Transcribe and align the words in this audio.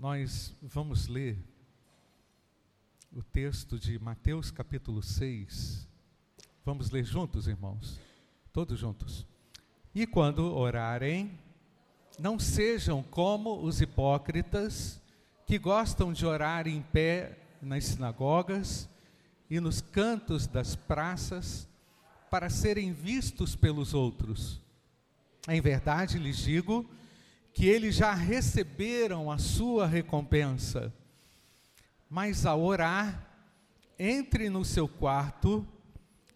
Nós 0.00 0.56
vamos 0.62 1.08
ler 1.08 1.38
o 3.12 3.22
texto 3.22 3.78
de 3.78 3.98
Mateus 3.98 4.50
capítulo 4.50 5.02
6. 5.02 5.86
Vamos 6.64 6.90
ler 6.90 7.04
juntos, 7.04 7.46
irmãos? 7.46 8.00
Todos 8.50 8.78
juntos. 8.78 9.26
E 9.94 10.06
quando 10.06 10.56
orarem, 10.56 11.38
não 12.18 12.38
sejam 12.38 13.02
como 13.02 13.62
os 13.62 13.82
hipócritas 13.82 14.98
que 15.44 15.58
gostam 15.58 16.14
de 16.14 16.24
orar 16.24 16.66
em 16.66 16.80
pé 16.80 17.38
nas 17.60 17.84
sinagogas 17.84 18.88
e 19.50 19.60
nos 19.60 19.82
cantos 19.82 20.46
das 20.46 20.74
praças 20.74 21.68
para 22.30 22.48
serem 22.48 22.90
vistos 22.90 23.54
pelos 23.54 23.92
outros. 23.92 24.62
Em 25.46 25.60
verdade 25.60 26.18
lhes 26.18 26.38
digo 26.38 26.88
que 27.52 27.66
eles 27.66 27.94
já 27.94 28.12
receberam 28.12 29.30
a 29.30 29.38
sua 29.38 29.86
recompensa. 29.86 30.92
Mas 32.08 32.46
ao 32.46 32.62
orar, 32.62 33.26
entre 33.98 34.48
no 34.48 34.64
seu 34.64 34.88
quarto 34.88 35.66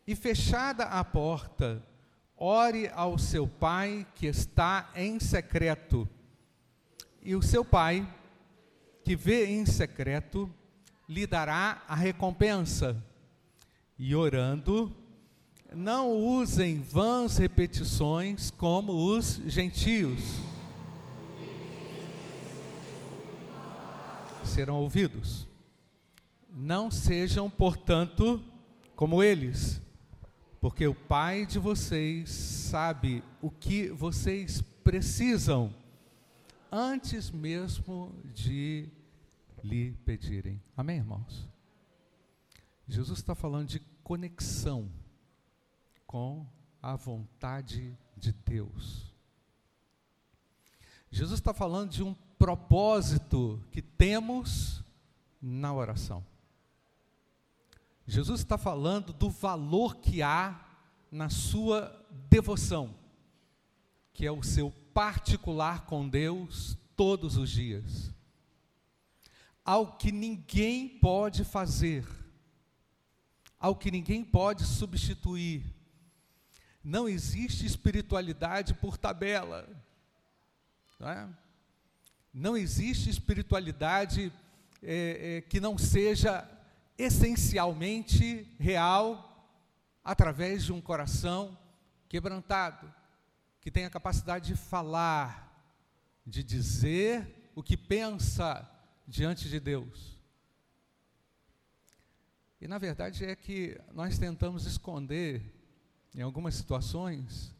e 0.06 0.14
fechada 0.14 0.84
a 0.84 1.02
porta, 1.02 1.82
ore 2.36 2.90
ao 2.94 3.18
seu 3.18 3.46
pai 3.46 4.06
que 4.14 4.26
está 4.26 4.90
em 4.94 5.18
secreto. 5.18 6.08
E 7.22 7.34
o 7.34 7.42
seu 7.42 7.64
pai, 7.64 8.06
que 9.02 9.16
vê 9.16 9.46
em 9.46 9.64
secreto, 9.64 10.52
lhe 11.08 11.26
dará 11.26 11.82
a 11.88 11.94
recompensa. 11.94 13.02
E 13.98 14.14
orando, 14.14 14.94
não 15.74 16.12
usem 16.12 16.80
vãs 16.80 17.38
repetições 17.38 18.50
como 18.50 18.92
os 18.92 19.40
gentios. 19.46 20.43
Serão 24.54 24.76
ouvidos. 24.76 25.48
Não 26.48 26.88
sejam, 26.88 27.50
portanto, 27.50 28.40
como 28.94 29.20
eles, 29.20 29.82
porque 30.60 30.86
o 30.86 30.94
Pai 30.94 31.44
de 31.44 31.58
vocês 31.58 32.30
sabe 32.30 33.24
o 33.42 33.50
que 33.50 33.88
vocês 33.88 34.62
precisam 34.84 35.74
antes 36.70 37.32
mesmo 37.32 38.14
de 38.32 38.88
lhe 39.64 39.90
pedirem. 40.04 40.62
Amém, 40.76 40.98
irmãos? 40.98 41.48
Jesus 42.86 43.18
está 43.18 43.34
falando 43.34 43.66
de 43.66 43.80
conexão 44.04 44.88
com 46.06 46.46
a 46.80 46.94
vontade 46.94 47.98
de 48.16 48.30
Deus. 48.30 49.12
Jesus 51.10 51.40
está 51.40 51.52
falando 51.52 51.90
de 51.90 52.04
um 52.04 52.14
propósito 52.38 53.62
que 53.70 53.82
temos 53.82 54.82
na 55.40 55.72
oração. 55.72 56.24
Jesus 58.06 58.40
está 58.40 58.58
falando 58.58 59.12
do 59.12 59.30
valor 59.30 59.96
que 59.96 60.22
há 60.22 60.60
na 61.10 61.30
sua 61.30 62.04
devoção, 62.28 62.94
que 64.12 64.26
é 64.26 64.32
o 64.32 64.42
seu 64.42 64.70
particular 64.92 65.86
com 65.86 66.08
Deus 66.08 66.76
todos 66.96 67.36
os 67.36 67.50
dias. 67.50 68.12
Algo 69.64 69.96
que 69.96 70.12
ninguém 70.12 70.88
pode 70.88 71.44
fazer, 71.44 72.06
algo 73.58 73.80
que 73.80 73.90
ninguém 73.90 74.22
pode 74.22 74.64
substituir. 74.64 75.64
Não 76.82 77.08
existe 77.08 77.64
espiritualidade 77.64 78.74
por 78.74 78.98
tabela. 78.98 79.66
Não, 81.00 81.08
é? 81.08 81.28
Não 82.34 82.56
existe 82.56 83.08
espiritualidade 83.08 84.32
é, 84.82 85.36
é, 85.36 85.40
que 85.42 85.60
não 85.60 85.78
seja 85.78 86.50
essencialmente 86.98 88.52
real 88.58 89.30
através 90.02 90.64
de 90.64 90.72
um 90.72 90.80
coração 90.80 91.56
quebrantado, 92.08 92.92
que 93.60 93.70
tem 93.70 93.84
a 93.84 93.90
capacidade 93.90 94.48
de 94.48 94.56
falar, 94.56 95.44
de 96.26 96.42
dizer 96.42 97.52
o 97.54 97.62
que 97.62 97.76
pensa 97.76 98.68
diante 99.06 99.48
de 99.48 99.60
Deus. 99.60 100.18
E 102.60 102.66
na 102.66 102.78
verdade 102.78 103.24
é 103.24 103.36
que 103.36 103.80
nós 103.92 104.18
tentamos 104.18 104.66
esconder, 104.66 105.54
em 106.14 106.22
algumas 106.22 106.54
situações, 106.54 107.54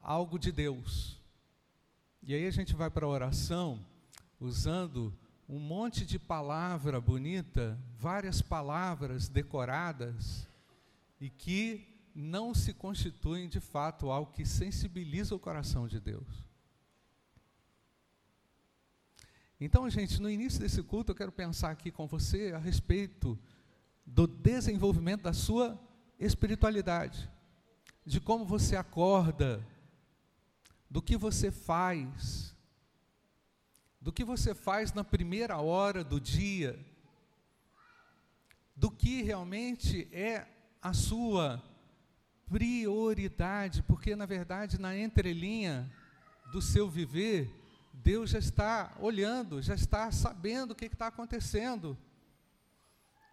algo 0.00 0.38
de 0.38 0.52
Deus. 0.52 1.23
E 2.26 2.34
aí 2.34 2.46
a 2.46 2.50
gente 2.50 2.74
vai 2.74 2.88
para 2.88 3.04
a 3.04 3.08
oração 3.08 3.84
usando 4.40 5.14
um 5.46 5.58
monte 5.58 6.06
de 6.06 6.18
palavra 6.18 6.98
bonita, 6.98 7.78
várias 7.98 8.40
palavras 8.40 9.28
decoradas, 9.28 10.48
e 11.20 11.28
que 11.28 11.86
não 12.14 12.54
se 12.54 12.72
constituem 12.72 13.46
de 13.46 13.60
fato 13.60 14.10
algo 14.10 14.32
que 14.32 14.46
sensibiliza 14.46 15.34
o 15.34 15.38
coração 15.38 15.86
de 15.86 16.00
Deus. 16.00 16.26
Então, 19.60 19.88
gente, 19.90 20.18
no 20.18 20.30
início 20.30 20.60
desse 20.60 20.82
culto 20.82 21.12
eu 21.12 21.16
quero 21.16 21.30
pensar 21.30 21.72
aqui 21.72 21.90
com 21.90 22.06
você 22.06 22.52
a 22.54 22.58
respeito 22.58 23.38
do 24.06 24.26
desenvolvimento 24.26 25.24
da 25.24 25.34
sua 25.34 25.78
espiritualidade, 26.18 27.30
de 28.02 28.18
como 28.18 28.46
você 28.46 28.76
acorda, 28.76 29.62
do 30.94 31.02
que 31.02 31.16
você 31.16 31.50
faz, 31.50 32.54
do 34.00 34.12
que 34.12 34.22
você 34.22 34.54
faz 34.54 34.92
na 34.92 35.02
primeira 35.02 35.58
hora 35.58 36.04
do 36.04 36.20
dia, 36.20 36.78
do 38.76 38.92
que 38.92 39.20
realmente 39.20 40.08
é 40.12 40.46
a 40.80 40.92
sua 40.92 41.60
prioridade, 42.46 43.82
porque 43.82 44.14
na 44.14 44.24
verdade 44.24 44.80
na 44.80 44.96
entrelinha 44.96 45.92
do 46.52 46.62
seu 46.62 46.88
viver, 46.88 47.52
Deus 47.92 48.30
já 48.30 48.38
está 48.38 48.96
olhando, 49.00 49.60
já 49.60 49.74
está 49.74 50.12
sabendo 50.12 50.70
o 50.70 50.74
que 50.76 50.84
está 50.84 51.08
acontecendo. 51.08 51.98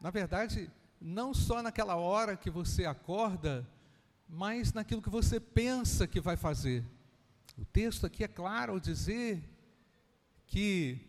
Na 0.02 0.10
verdade, 0.10 0.68
não 1.00 1.32
só 1.32 1.62
naquela 1.62 1.96
hora 1.96 2.36
que 2.36 2.50
você 2.50 2.86
acorda, 2.86 3.70
mas 4.28 4.74
naquilo 4.74 5.00
que 5.00 5.12
você 5.12 5.40
pensa 5.40 6.08
que 6.08 6.20
vai 6.20 6.36
fazer. 6.36 6.84
O 7.58 7.66
texto 7.66 8.06
aqui 8.06 8.24
é 8.24 8.28
claro 8.28 8.74
ao 8.74 8.80
dizer 8.80 9.44
que 10.48 11.08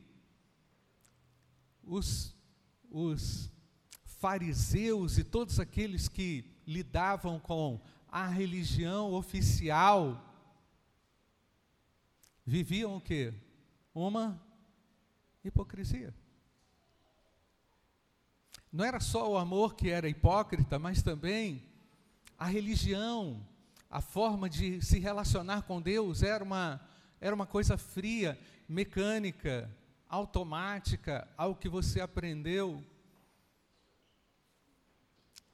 os, 1.82 2.34
os 2.90 3.50
fariseus 4.04 5.18
e 5.18 5.24
todos 5.24 5.58
aqueles 5.58 6.08
que 6.08 6.44
lidavam 6.66 7.40
com 7.40 7.80
a 8.08 8.26
religião 8.26 9.12
oficial 9.12 10.32
viviam 12.44 12.96
o 12.96 13.00
quê? 13.00 13.32
Uma 13.94 14.40
hipocrisia. 15.44 16.14
Não 18.72 18.84
era 18.84 19.00
só 19.00 19.30
o 19.30 19.36
amor 19.36 19.74
que 19.74 19.90
era 19.90 20.08
hipócrita, 20.08 20.78
mas 20.78 21.02
também 21.02 21.62
a 22.38 22.46
religião, 22.46 23.46
a 23.92 24.00
forma 24.00 24.48
de 24.48 24.80
se 24.80 24.98
relacionar 24.98 25.62
com 25.64 25.78
Deus 25.78 26.22
era 26.22 26.42
uma, 26.42 26.80
era 27.20 27.34
uma 27.34 27.46
coisa 27.46 27.76
fria 27.76 28.40
mecânica, 28.66 29.70
automática, 30.08 31.28
algo 31.36 31.60
que 31.60 31.68
você 31.68 32.00
aprendeu. 32.00 32.82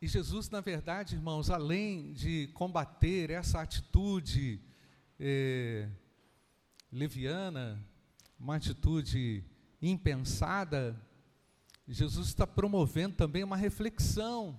E 0.00 0.06
Jesus, 0.06 0.48
na 0.50 0.60
verdade, 0.60 1.16
irmãos, 1.16 1.50
além 1.50 2.12
de 2.12 2.46
combater 2.54 3.30
essa 3.30 3.60
atitude 3.60 4.60
eh, 5.18 5.88
leviana, 6.92 7.84
uma 8.38 8.54
atitude 8.54 9.44
impensada, 9.82 10.96
Jesus 11.88 12.28
está 12.28 12.46
promovendo 12.46 13.16
também 13.16 13.42
uma 13.42 13.56
reflexão 13.56 14.56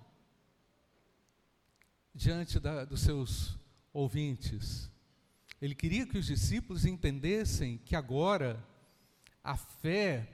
diante 2.14 2.60
da, 2.60 2.84
dos 2.84 3.00
seus 3.00 3.59
ouvintes. 4.00 4.90
Ele 5.62 5.76
queria 5.76 6.08
que 6.08 6.18
os 6.18 6.26
discípulos 6.26 6.86
entendessem 6.86 7.78
que 7.80 7.96
agora 7.98 8.66
a 9.44 9.58
fé 9.58 10.28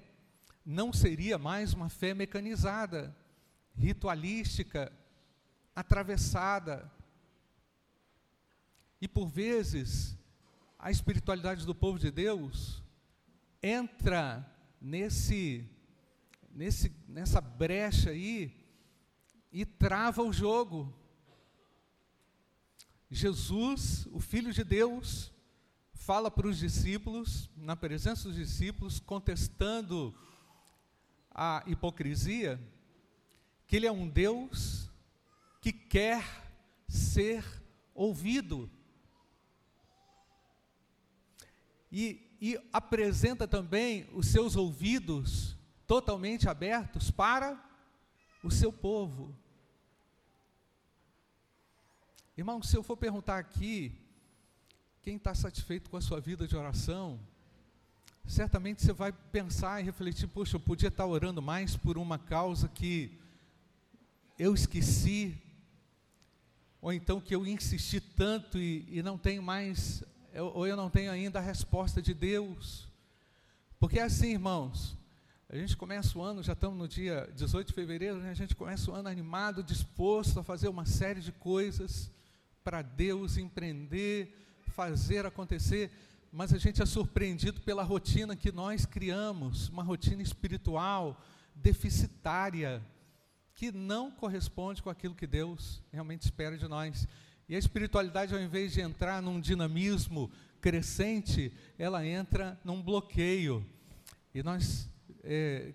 não 0.64 0.94
seria 0.94 1.38
mais 1.40 1.74
uma 1.74 1.90
fé 1.90 2.14
mecanizada, 2.14 3.16
ritualística, 3.76 4.92
atravessada. 5.76 6.92
E 9.02 9.08
por 9.08 9.28
vezes, 9.28 10.16
a 10.78 10.92
espiritualidade 10.92 11.66
do 11.66 11.74
povo 11.74 11.98
de 11.98 12.12
Deus 12.12 12.84
entra 13.64 14.48
nesse, 14.80 15.68
nesse, 16.52 16.96
nessa 17.08 17.42
brecha 17.42 18.12
aí 18.12 18.64
e 19.52 19.66
trava 19.66 20.22
o 20.22 20.32
jogo. 20.32 21.05
Jesus, 23.16 24.08
o 24.12 24.20
Filho 24.20 24.52
de 24.52 24.64
Deus, 24.64 25.32
fala 25.94 26.30
para 26.30 26.48
os 26.48 26.58
discípulos, 26.58 27.50
na 27.56 27.76
presença 27.76 28.28
dos 28.28 28.36
discípulos, 28.36 29.00
contestando 29.00 30.14
a 31.32 31.64
hipocrisia, 31.66 32.60
que 33.66 33.78
ele 33.78 33.88
é 33.88 33.92
um 33.92 34.08
Deus 34.08 34.90
que 35.62 35.72
quer 35.72 36.24
ser 36.88 37.44
ouvido. 37.94 38.70
E, 41.92 42.38
e 42.42 42.60
apresenta 42.74 43.48
também 43.48 44.10
os 44.14 44.28
seus 44.28 44.58
ouvidos 44.58 45.56
totalmente 45.88 46.50
abertos 46.50 47.10
para 47.10 47.58
o 48.44 48.52
seu 48.52 48.74
povo. 48.74 49.34
Irmão, 52.38 52.62
se 52.62 52.76
eu 52.76 52.84
for 52.84 52.98
perguntar 52.98 53.38
aqui, 53.38 53.94
quem 55.02 55.16
está 55.16 55.34
satisfeito 55.34 55.90
com 55.90 55.96
a 55.96 56.02
sua 56.02 56.20
vida 56.20 56.46
de 56.46 56.54
oração, 56.54 57.18
certamente 58.28 58.82
você 58.82 58.92
vai 58.92 59.14
pensar 59.14 59.80
e 59.80 59.86
refletir: 59.86 60.28
poxa, 60.28 60.58
eu 60.58 60.60
podia 60.60 60.90
estar 60.90 61.06
orando 61.06 61.42
mais 61.42 61.78
por 61.78 61.98
uma 61.98 62.20
causa 62.20 62.68
que 62.68 63.18
eu 64.38 64.54
esqueci, 64.54 65.42
ou 66.82 66.92
então 66.92 67.22
que 67.22 67.34
eu 67.34 67.48
insisti 67.48 68.02
tanto 68.02 68.60
e, 68.60 68.86
e 68.90 69.02
não 69.02 69.18
tenho 69.18 69.42
mais, 69.42 70.04
ou 70.54 70.68
eu 70.68 70.76
não 70.76 70.90
tenho 70.90 71.14
ainda 71.14 71.40
a 71.40 71.42
resposta 71.42 72.02
de 72.02 72.14
Deus. 72.14 72.86
Porque 73.80 73.98
é 73.98 74.04
assim, 74.04 74.32
irmãos, 74.34 74.98
a 75.48 75.56
gente 75.56 75.78
começa 75.78 76.18
o 76.18 76.22
ano, 76.22 76.44
já 76.44 76.52
estamos 76.52 76.78
no 76.78 76.86
dia 76.86 77.32
18 77.34 77.68
de 77.68 77.74
fevereiro, 77.74 78.18
né? 78.18 78.30
a 78.30 78.34
gente 78.36 78.58
começa 78.58 78.92
o 78.92 78.94
ano 78.94 79.08
animado, 79.08 79.64
disposto 79.64 80.38
a 80.42 80.44
fazer 80.44 80.68
uma 80.68 80.86
série 80.86 81.22
de 81.22 81.32
coisas 81.32 82.14
para 82.66 82.82
Deus 82.82 83.38
empreender, 83.38 84.36
fazer 84.70 85.24
acontecer, 85.24 85.92
mas 86.32 86.52
a 86.52 86.58
gente 86.58 86.82
é 86.82 86.86
surpreendido 86.86 87.62
pela 87.62 87.84
rotina 87.84 88.36
que 88.36 88.52
nós 88.52 88.88
criamos, 88.88 89.70
uma 89.70 89.84
rotina 89.84 90.24
espiritual 90.24 91.22
deficitária, 91.54 92.84
que 93.54 93.72
não 93.72 94.10
corresponde 94.10 94.82
com 94.82 94.90
aquilo 94.90 95.14
que 95.14 95.28
Deus 95.28 95.80
realmente 95.94 96.24
espera 96.24 96.58
de 96.58 96.68
nós. 96.68 97.08
E 97.48 97.56
a 97.56 97.60
espiritualidade, 97.60 98.34
ao 98.34 98.42
invés 98.42 98.74
de 98.74 98.82
entrar 98.82 99.22
num 99.22 99.40
dinamismo 99.40 100.32
crescente, 100.60 101.54
ela 101.78 102.04
entra 102.04 102.60
num 102.66 102.82
bloqueio. 102.82 103.64
E 104.34 104.42
nós 104.42 104.90
é, 105.24 105.72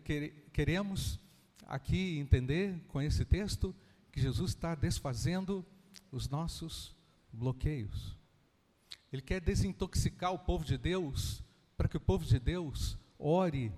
queremos 0.52 1.20
aqui 1.69 2.19
entender 2.19 2.82
com 2.88 3.00
esse 3.00 3.25
texto 3.25 3.72
que 4.10 4.20
Jesus 4.20 4.50
está 4.50 4.75
desfazendo 4.75 5.64
os 6.11 6.29
nossos 6.29 6.95
bloqueios. 7.33 8.17
Ele 9.12 9.23
quer 9.23 9.41
desintoxicar 9.41 10.33
o 10.33 10.39
povo 10.39 10.65
de 10.65 10.79
Deus, 10.79 11.43
para 11.77 11.89
que 11.89 11.97
o 11.97 12.01
povo 12.01 12.25
de 12.25 12.39
Deus 12.39 12.97
ore 13.19 13.73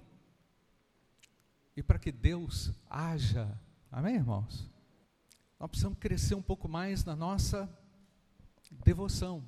e 1.77 1.83
para 1.83 1.99
que 1.99 2.13
Deus 2.13 2.71
haja. 2.89 3.59
Amém, 3.91 4.17
irmãos? 4.17 4.71
Nós 5.59 5.71
precisamos 5.71 5.99
crescer 5.99 6.35
um 6.35 6.43
pouco 6.43 6.69
mais 6.69 7.05
na 7.05 7.15
nossa 7.15 7.69
devoção. 8.85 9.45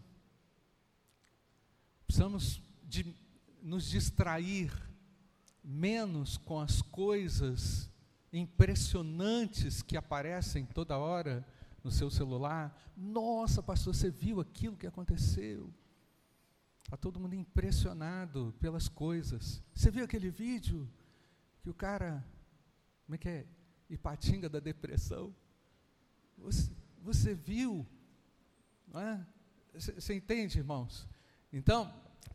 Precisamos 2.06 2.62
de 2.84 3.14
nos 3.62 3.88
distrair 3.88 4.72
menos 5.62 6.36
com 6.36 6.60
as 6.60 6.82
coisas 6.82 7.90
impressionantes 8.32 9.82
que 9.82 9.96
aparecem 9.96 10.66
toda 10.66 10.98
hora 10.98 11.46
no 11.84 11.90
seu 11.90 12.10
celular. 12.10 12.74
Nossa, 12.96 13.62
pastor, 13.62 13.94
você 13.94 14.10
viu 14.10 14.40
aquilo 14.40 14.76
que 14.76 14.86
aconteceu? 14.86 15.72
Está 16.82 16.96
todo 16.96 17.20
mundo 17.20 17.34
impressionado 17.34 18.54
pelas 18.58 18.88
coisas. 18.88 19.62
Você 19.74 19.90
viu 19.90 20.04
aquele 20.04 20.30
vídeo 20.30 20.90
que 21.62 21.68
o 21.68 21.74
cara, 21.74 22.26
como 23.04 23.14
é 23.14 23.18
que 23.18 23.28
é? 23.28 23.46
Ipatinga 23.90 24.48
da 24.48 24.60
depressão. 24.60 25.34
Você, 26.38 26.70
você 27.02 27.34
viu? 27.34 27.86
Você 29.74 30.14
entende, 30.14 30.58
irmãos? 30.58 31.06
Então, 31.52 31.92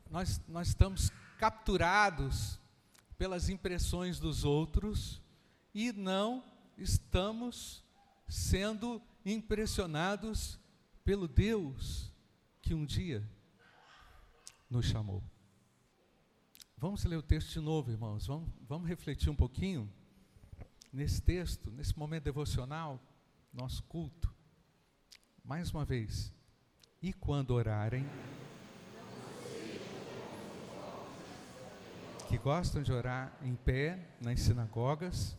nós, 0.10 0.40
nós 0.48 0.70
estamos 0.70 1.12
capturados 1.40 2.60
pelas 3.18 3.50
impressões 3.50 4.20
dos 4.20 4.44
outros 4.44 5.22
e 5.74 5.92
não 5.92 6.44
estamos 6.78 7.84
sendo 8.28 9.02
impressionados 9.26 10.60
pelo 11.04 11.28
Deus 11.28 12.14
que 12.62 12.74
um 12.74 12.86
dia 12.86 13.28
nos 14.70 14.86
chamou. 14.86 15.24
Vamos 16.78 17.04
ler 17.04 17.18
o 17.18 17.24
texto 17.24 17.52
de 17.52 17.60
novo, 17.60 17.92
irmãos. 17.92 18.28
Vamos, 18.28 18.50
vamos 18.68 18.88
refletir 18.88 19.30
um 19.30 19.36
pouquinho 19.36 19.92
nesse 20.94 21.22
texto, 21.22 21.70
nesse 21.72 21.98
momento 21.98 22.24
devocional, 22.24 23.02
nosso 23.52 23.84
culto. 23.84 24.34
Mais 25.44 25.72
uma 25.72 25.84
vez. 25.84 26.34
E 27.02 27.12
quando 27.12 27.52
orarem, 27.52 28.06
que 32.30 32.38
gostam 32.38 32.84
de 32.84 32.92
orar 32.94 33.36
em 33.42 33.56
pé 33.56 34.16
nas 34.22 34.40
sinagogas 34.42 35.36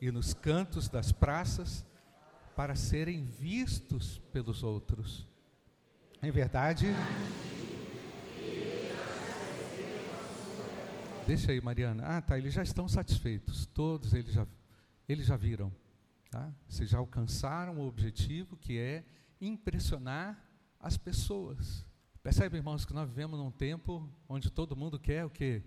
e 0.00 0.10
nos 0.10 0.32
cantos 0.32 0.88
das 0.88 1.12
praças, 1.12 1.84
para 2.54 2.74
serem 2.74 3.24
vistos 3.24 4.18
pelos 4.32 4.62
outros. 4.62 5.26
Em 6.22 6.30
verdade. 6.30 6.86
Deixa 11.26 11.52
aí, 11.52 11.60
Mariana. 11.60 12.02
Ah, 12.06 12.22
tá. 12.22 12.38
Eles 12.38 12.54
já 12.54 12.62
estão 12.62 12.86
satisfeitos. 12.86 13.66
Todos 13.66 14.14
eles 14.14 14.32
já, 14.32 14.46
eles 15.08 15.26
já 15.26 15.36
viram. 15.36 15.72
Tá? 16.30 16.52
Vocês 16.68 16.90
já 16.90 16.98
alcançaram 16.98 17.78
o 17.78 17.86
objetivo 17.86 18.56
que 18.56 18.78
é 18.78 19.04
impressionar 19.40 20.38
as 20.78 20.96
pessoas. 20.96 21.84
Percebe, 22.22 22.56
irmãos, 22.56 22.84
que 22.84 22.94
nós 22.94 23.08
vivemos 23.08 23.38
num 23.38 23.50
tempo 23.50 24.08
onde 24.28 24.50
todo 24.50 24.76
mundo 24.76 24.98
quer 24.98 25.24
o 25.24 25.30
quê? 25.30 25.62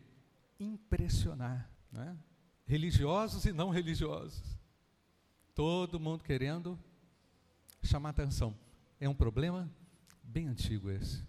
Impressionar. 0.60 1.70
Né? 1.92 2.18
Religiosos 2.66 3.46
e 3.46 3.52
não 3.52 3.70
religiosos. 3.70 4.57
Todo 5.58 6.00
mundo 6.00 6.24
querendo 6.24 6.78
chamar 7.82 8.10
atenção. 8.10 8.56
É 9.00 9.10
um 9.10 9.16
problema 9.16 9.68
bem 10.22 10.48
antigo 10.48 10.88
esse, 10.88 11.26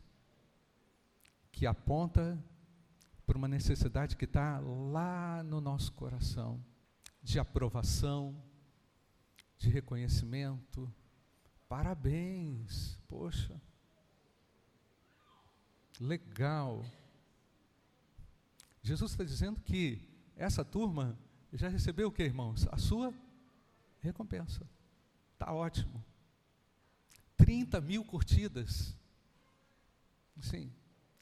que 1.50 1.66
aponta 1.66 2.38
para 3.24 3.38
uma 3.38 3.48
necessidade 3.48 4.18
que 4.18 4.26
está 4.26 4.58
lá 4.58 5.42
no 5.42 5.62
nosso 5.62 5.94
coração, 5.94 6.62
de 7.22 7.38
aprovação, 7.38 8.36
de 9.56 9.70
reconhecimento. 9.70 10.92
Parabéns, 11.66 12.98
poxa, 13.08 13.58
legal. 15.98 16.84
Jesus 18.82 19.12
está 19.12 19.24
dizendo 19.24 19.58
que 19.58 20.06
essa 20.36 20.62
turma 20.62 21.18
já 21.50 21.70
recebeu 21.70 22.08
o 22.08 22.12
que, 22.12 22.24
irmãos? 22.24 22.68
A 22.70 22.76
sua 22.76 23.10
recompensa. 24.00 24.66
Está 25.32 25.52
ótimo. 25.52 26.04
30 27.36 27.80
mil 27.80 28.04
curtidas. 28.04 28.94
Sim, 30.40 30.72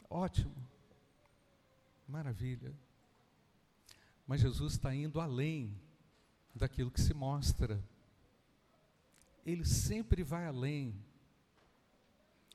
ótimo. 0.08 0.54
Maravilha. 2.08 2.74
Mas 4.26 4.40
Jesus 4.40 4.72
está 4.72 4.94
indo 4.94 5.20
além 5.20 5.78
daquilo 6.54 6.90
que 6.90 7.00
se 7.00 7.14
mostra. 7.14 7.82
Ele 9.44 9.64
sempre 9.64 10.24
vai 10.24 10.46
além 10.46 10.98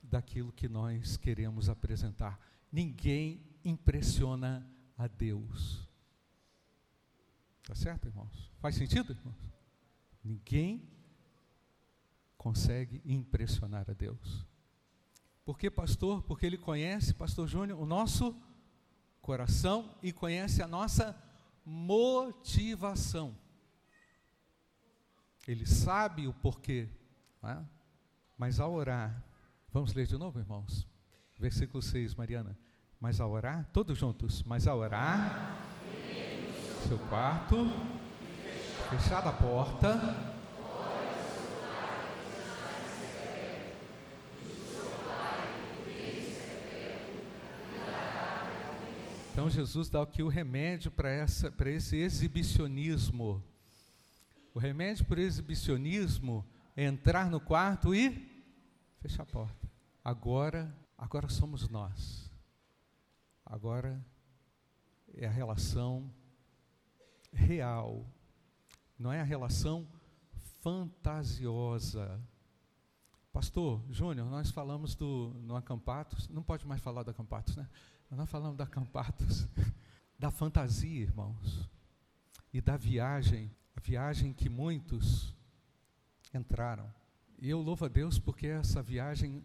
daquilo 0.02 0.52
que 0.52 0.68
nós 0.68 1.16
queremos 1.16 1.68
apresentar. 1.68 2.38
Ninguém 2.70 3.40
impressiona 3.64 4.66
a 4.98 5.06
Deus. 5.06 5.88
Tá 7.64 7.74
certo, 7.74 8.08
irmãos? 8.08 8.50
Faz 8.60 8.74
sentido, 8.74 9.12
irmãos? 9.12 9.61
Ninguém 10.22 10.88
consegue 12.36 13.00
impressionar 13.04 13.88
a 13.88 13.92
Deus. 13.92 14.46
Por 15.44 15.58
que, 15.58 15.70
pastor? 15.70 16.22
Porque 16.22 16.46
ele 16.46 16.58
conhece, 16.58 17.14
pastor 17.14 17.48
Júnior, 17.48 17.80
o 17.80 17.86
nosso 17.86 18.34
coração 19.20 19.94
e 20.02 20.12
conhece 20.12 20.62
a 20.62 20.66
nossa 20.66 21.16
motivação. 21.64 23.36
Ele 25.46 25.66
sabe 25.66 26.26
o 26.28 26.34
porquê. 26.34 26.88
É? 27.42 27.58
Mas 28.36 28.60
ao 28.60 28.72
orar, 28.72 29.24
vamos 29.72 29.94
ler 29.94 30.06
de 30.06 30.16
novo, 30.16 30.38
irmãos? 30.38 30.86
Versículo 31.38 31.82
6, 31.82 32.14
Mariana. 32.14 32.56
Mas 33.00 33.20
ao 33.20 33.30
orar, 33.32 33.68
todos 33.72 33.98
juntos, 33.98 34.44
mas 34.44 34.66
ao 34.68 34.78
orar, 34.78 35.58
seu 36.86 36.98
quarto, 37.08 37.56
Fechada 38.92 39.30
a 39.30 39.32
porta. 39.32 39.98
Então 49.32 49.48
Jesus 49.48 49.88
dá 49.88 50.02
aqui 50.02 50.22
o 50.22 50.28
remédio 50.28 50.90
para 50.90 51.70
esse 51.70 51.96
exibicionismo. 51.96 53.42
O 54.52 54.58
remédio 54.58 55.06
para 55.06 55.20
o 55.20 55.22
exibicionismo 55.22 56.44
é 56.76 56.84
entrar 56.84 57.30
no 57.30 57.40
quarto 57.40 57.94
e 57.94 58.30
fechar 59.00 59.22
a 59.22 59.26
porta. 59.26 59.70
Agora, 60.04 60.70
agora 60.98 61.30
somos 61.30 61.66
nós. 61.66 62.30
Agora 63.46 64.04
é 65.14 65.26
a 65.26 65.30
relação 65.30 66.12
real. 67.32 68.06
Não 69.02 69.12
é 69.12 69.20
a 69.20 69.24
relação 69.24 69.84
fantasiosa. 70.60 72.22
Pastor 73.32 73.82
Júnior, 73.90 74.30
nós 74.30 74.52
falamos 74.52 74.94
do 74.94 75.34
no 75.40 75.56
Acampatos, 75.56 76.28
não 76.28 76.40
pode 76.40 76.64
mais 76.64 76.80
falar 76.80 77.02
do 77.02 77.10
Acampatos, 77.10 77.56
né? 77.56 77.68
Nós 78.08 78.30
falamos 78.30 78.56
da 78.56 78.62
Acampatos, 78.62 79.48
da 80.16 80.30
fantasia, 80.30 81.00
irmãos, 81.00 81.68
e 82.54 82.60
da 82.60 82.76
viagem, 82.76 83.50
a 83.74 83.80
viagem 83.80 84.32
que 84.32 84.48
muitos 84.48 85.34
entraram. 86.32 86.88
E 87.40 87.50
eu 87.50 87.60
louvo 87.60 87.86
a 87.86 87.88
Deus 87.88 88.20
porque 88.20 88.46
essa 88.46 88.80
viagem, 88.80 89.42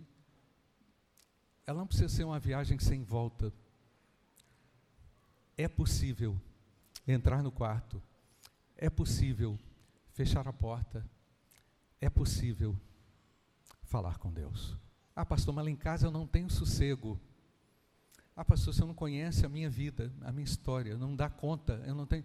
ela 1.65 1.79
não 1.79 1.87
precisa 1.87 2.09
ser 2.09 2.25
uma 2.25 2.39
viagem 2.39 2.77
sem 2.77 3.03
volta. 3.03 3.51
É 5.57 5.67
possível 5.67 6.39
entrar 7.07 7.41
no 7.41 7.51
quarto, 7.51 7.99
é 8.77 8.89
possível 8.89 9.57
fechar 10.11 10.47
a 10.47 10.53
porta, 10.53 11.05
é 11.99 12.09
possível 12.09 12.79
falar 13.83 14.17
com 14.17 14.31
Deus. 14.31 14.77
Ah, 15.15 15.25
pastor, 15.25 15.53
mas 15.53 15.65
lá 15.65 15.71
em 15.71 15.75
casa 15.75 16.07
eu 16.07 16.11
não 16.11 16.27
tenho 16.27 16.49
sossego. 16.49 17.19
Ah, 18.35 18.45
pastor, 18.45 18.73
você 18.73 18.81
não 18.81 18.93
conhece 18.93 19.45
a 19.45 19.49
minha 19.49 19.69
vida, 19.69 20.13
a 20.21 20.31
minha 20.31 20.45
história, 20.45 20.95
não 20.95 21.15
dá 21.15 21.29
conta, 21.29 21.83
eu 21.87 21.95
não 21.95 22.05
tenho. 22.05 22.23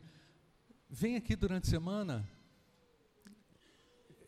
Vem 0.90 1.16
aqui 1.16 1.35
durante 1.35 1.68
a 1.68 1.71
semana, 1.71 2.28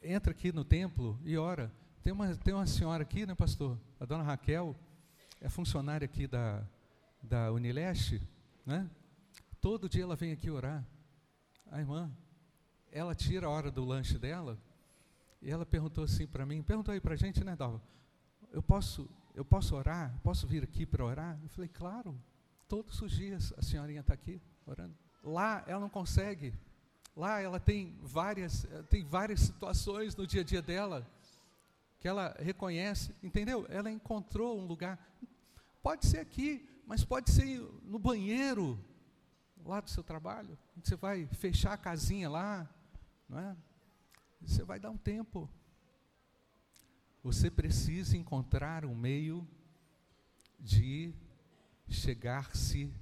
entra 0.02 0.32
aqui 0.32 0.50
no 0.50 0.64
templo 0.64 1.20
e 1.24 1.36
ora. 1.36 1.70
Tem 2.02 2.12
uma, 2.12 2.34
tem 2.36 2.54
uma 2.54 2.66
senhora 2.66 3.02
aqui, 3.02 3.26
né, 3.26 3.34
pastor? 3.34 3.78
A 4.00 4.04
dona 4.06 4.22
Raquel, 4.22 4.74
é 5.40 5.48
funcionária 5.48 6.04
aqui 6.06 6.26
da, 6.26 6.66
da 7.22 7.52
Unileste, 7.52 8.22
né? 8.64 8.88
Todo 9.60 9.88
dia 9.88 10.02
ela 10.02 10.16
vem 10.16 10.32
aqui 10.32 10.50
orar. 10.50 10.86
A 11.74 11.80
irmã, 11.80 12.08
ela 12.92 13.16
tira 13.16 13.48
a 13.48 13.50
hora 13.50 13.68
do 13.68 13.84
lanche 13.84 14.16
dela 14.16 14.56
e 15.42 15.50
ela 15.50 15.66
perguntou 15.66 16.04
assim 16.04 16.24
para 16.24 16.46
mim, 16.46 16.62
perguntou 16.62 16.94
aí 16.94 17.00
para 17.00 17.14
a 17.14 17.16
gente, 17.16 17.42
né, 17.42 17.56
Dalva? 17.56 17.82
Eu 18.52 18.62
posso 18.62 19.10
eu 19.34 19.44
posso 19.44 19.74
orar? 19.74 20.16
Posso 20.22 20.46
vir 20.46 20.62
aqui 20.62 20.86
para 20.86 21.04
orar? 21.04 21.36
Eu 21.42 21.48
falei, 21.48 21.68
claro, 21.68 22.16
todos 22.68 23.02
os 23.02 23.10
dias 23.10 23.52
a 23.58 23.62
senhorinha 23.62 24.02
está 24.02 24.14
aqui 24.14 24.40
orando. 24.64 24.94
Lá 25.20 25.64
ela 25.66 25.80
não 25.80 25.88
consegue. 25.88 26.54
Lá 27.16 27.40
ela 27.40 27.58
tem 27.58 27.98
várias, 28.00 28.64
tem 28.88 29.04
várias 29.04 29.40
situações 29.40 30.14
no 30.14 30.28
dia 30.28 30.42
a 30.42 30.44
dia 30.44 30.62
dela 30.62 31.04
que 31.98 32.06
ela 32.06 32.36
reconhece, 32.38 33.12
entendeu? 33.20 33.66
Ela 33.68 33.90
encontrou 33.90 34.60
um 34.60 34.64
lugar. 34.64 34.96
Pode 35.82 36.06
ser 36.06 36.20
aqui, 36.20 36.64
mas 36.86 37.04
pode 37.04 37.32
ser 37.32 37.58
no 37.82 37.98
banheiro 37.98 38.78
lá 39.64 39.80
do 39.80 39.90
seu 39.90 40.02
trabalho. 40.02 40.58
Você 40.82 40.96
vai 40.96 41.26
fechar 41.26 41.72
a 41.72 41.78
casinha 41.78 42.28
lá, 42.28 42.68
não 43.28 43.38
é? 43.38 43.56
Você 44.42 44.62
vai 44.62 44.78
dar 44.78 44.90
um 44.90 44.98
tempo 44.98 45.48
você 47.24 47.50
precisa 47.50 48.18
encontrar 48.18 48.84
um 48.84 48.94
meio 48.94 49.48
de 50.60 51.14
chegar-se 51.88 52.92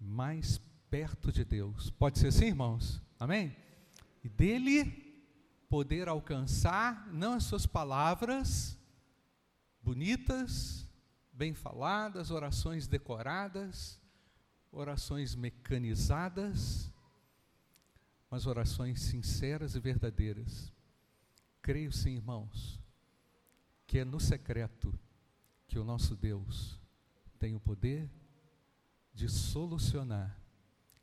mais 0.00 0.58
perto 0.88 1.30
de 1.30 1.44
Deus. 1.44 1.90
Pode 1.90 2.18
ser 2.18 2.28
assim, 2.28 2.46
irmãos? 2.46 3.02
Amém? 3.20 3.54
E 4.24 4.28
dele 4.30 4.86
poder 5.68 6.08
alcançar 6.08 7.12
não 7.12 7.34
as 7.34 7.44
suas 7.44 7.66
palavras 7.66 8.78
bonitas, 9.82 10.88
bem 11.30 11.52
faladas, 11.52 12.30
orações 12.30 12.86
decoradas, 12.86 13.97
orações 14.78 15.34
mecanizadas, 15.34 16.92
mas 18.30 18.46
orações 18.46 19.00
sinceras 19.02 19.74
e 19.74 19.80
verdadeiras. 19.80 20.72
Creio 21.60 21.90
sim, 21.90 22.14
irmãos, 22.14 22.80
que 23.86 23.98
é 23.98 24.04
no 24.04 24.20
secreto 24.20 24.96
que 25.66 25.78
o 25.78 25.84
nosso 25.84 26.14
Deus 26.14 26.78
tem 27.38 27.56
o 27.56 27.60
poder 27.60 28.08
de 29.12 29.28
solucionar 29.28 30.38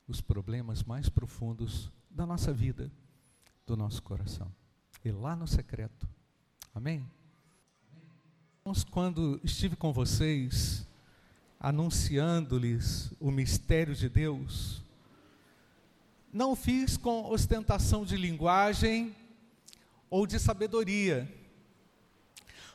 os 0.08 0.22
problemas 0.22 0.82
mais 0.82 1.10
profundos 1.10 1.91
da 2.10 2.25
nossa 2.25 2.53
vida, 2.53 2.89
do 3.65 3.75
nosso 3.75 4.01
coração. 4.01 4.50
E 5.03 5.12
lá 5.12 5.36
no 5.36 5.48
secreto. 5.48 6.08
Amém? 6.74 7.05
Quando 8.89 9.39
estive 9.44 9.75
com 9.75 9.91
vocês, 9.91 10.85
anunciando-lhes 11.65 13.12
o 13.19 13.31
mistério 13.31 13.95
de 13.95 14.07
Deus, 14.07 14.84
não 16.31 16.55
fiz 16.55 16.95
com 16.95 17.25
ostentação 17.31 18.05
de 18.05 18.15
linguagem 18.15 19.15
ou 20.07 20.27
de 20.27 20.38
sabedoria 20.38 21.27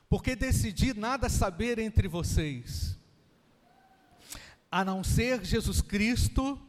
porque 0.08 0.34
decidi 0.34 0.92
nada 0.92 1.28
saber 1.28 1.78
entre 1.78 2.08
vocês, 2.08 2.98
a 4.68 4.84
não 4.84 5.04
ser 5.04 5.44
Jesus 5.44 5.80
Cristo 5.80 6.60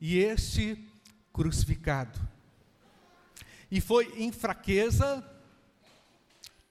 e 0.00 0.16
este 0.16 0.82
crucificado. 1.30 2.18
E 3.70 3.82
foi 3.82 4.14
em 4.16 4.32
fraqueza, 4.32 5.22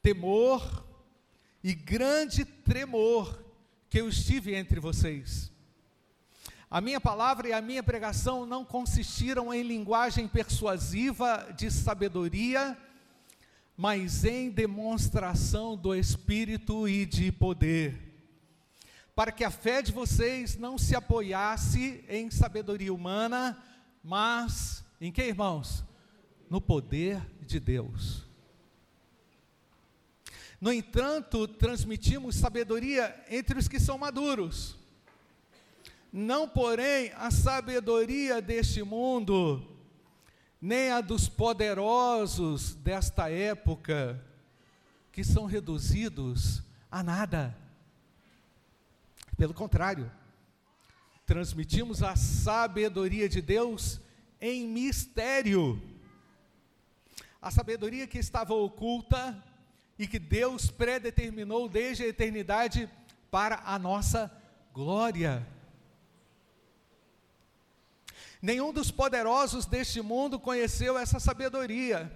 temor 0.02 0.84
e 1.64 1.76
grande 1.76 2.44
tremor 2.44 3.45
que 3.96 4.02
eu 4.02 4.10
estive 4.10 4.54
entre 4.54 4.78
vocês. 4.78 5.50
A 6.70 6.82
minha 6.82 7.00
palavra 7.00 7.48
e 7.48 7.54
a 7.54 7.62
minha 7.62 7.82
pregação 7.82 8.46
não 8.46 8.66
consistiram 8.66 9.54
em 9.54 9.64
linguagem 9.64 10.28
persuasiva 10.28 11.48
de 11.56 11.72
sabedoria, 11.72 12.78
mas 13.78 14.26
em 14.26 14.50
demonstração 14.50 15.78
do 15.78 15.96
Espírito 15.96 16.90
e 16.90 17.06
de 17.06 17.32
poder, 17.32 17.98
para 19.16 19.32
que 19.32 19.46
a 19.46 19.50
fé 19.50 19.82
de 19.82 19.94
vocês 19.94 20.58
não 20.58 20.78
se 20.78 20.94
apoiasse 20.94 22.04
em 22.10 22.30
sabedoria 22.30 22.94
humana, 22.94 23.58
mas 24.04 24.84
em 25.00 25.10
que, 25.10 25.24
irmãos? 25.24 25.86
No 26.50 26.60
poder 26.60 27.26
de 27.40 27.62
Deus. 27.62 28.25
No 30.60 30.72
entanto, 30.72 31.48
transmitimos 31.48 32.36
sabedoria 32.36 33.24
entre 33.30 33.60
os 33.60 33.68
que 33.68 33.80
são 33.80 33.98
maduros, 33.98 34.78
não, 36.18 36.48
porém, 36.48 37.12
a 37.18 37.30
sabedoria 37.30 38.42
deste 38.42 38.82
mundo, 38.82 39.68
nem 40.62 40.90
a 40.90 41.02
dos 41.02 41.28
poderosos 41.28 42.74
desta 42.76 43.30
época, 43.30 44.24
que 45.12 45.26
são 45.26 45.46
reduzidos 45.46 46.64
a 46.90 47.04
nada. 47.04 47.54
Pelo 49.36 49.54
contrário, 49.54 50.10
transmitimos 51.26 52.02
a 52.02 52.16
sabedoria 52.16 53.28
de 53.28 53.42
Deus 53.42 54.00
em 54.40 54.66
mistério. 54.66 55.82
A 57.42 57.52
sabedoria 57.52 58.08
que 58.08 58.20
estava 58.20 58.54
oculta 58.54 59.44
e 59.98 60.08
que 60.08 60.20
Deus 60.20 60.70
predeterminou 60.70 61.70
desde 61.70 62.04
a 62.04 62.08
eternidade 62.08 62.90
para 63.32 63.62
a 63.66 63.80
nossa 63.80 64.32
glória. 64.74 65.46
Nenhum 68.42 68.72
dos 68.72 68.92
poderosos 68.92 69.66
deste 69.66 70.02
mundo 70.02 70.40
conheceu 70.40 70.98
essa 70.98 71.20
sabedoria, 71.20 72.12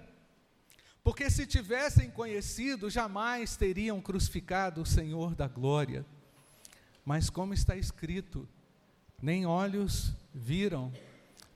porque 1.02 1.30
se 1.30 1.46
tivessem 1.46 2.10
conhecido, 2.10 2.90
jamais 2.90 3.56
teriam 3.56 4.00
crucificado 4.00 4.82
o 4.82 4.86
Senhor 4.86 5.34
da 5.34 5.48
glória. 5.48 6.04
Mas, 7.04 7.30
como 7.30 7.54
está 7.54 7.74
escrito, 7.74 8.48
nem 9.20 9.46
olhos 9.46 10.12
viram. 10.32 10.92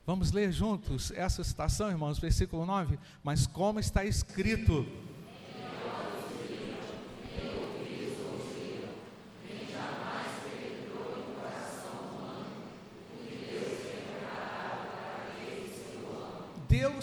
Vamos 0.07 0.33
ler 0.33 0.51
juntos 0.51 1.11
essa 1.13 1.45
citação, 1.45 1.91
irmãos, 1.91 2.19
versículo 2.19 2.67
9. 2.67 2.99
Mas, 3.23 3.47
como 3.47 3.79
está 3.79 4.05
escrito, 4.05 4.87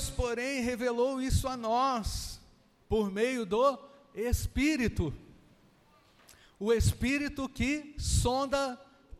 Deus, 0.02 0.10
porém, 0.10 0.62
revelou 0.62 1.22
isso 1.22 1.48
a 1.48 1.56
nós 1.56 2.40
por 2.90 3.12
meio 3.12 3.46
do 3.46 3.78
Espírito. 4.16 5.14
O 6.60 6.74
Espírito 6.74 7.48
que 7.48 7.94
sonda 8.00 8.80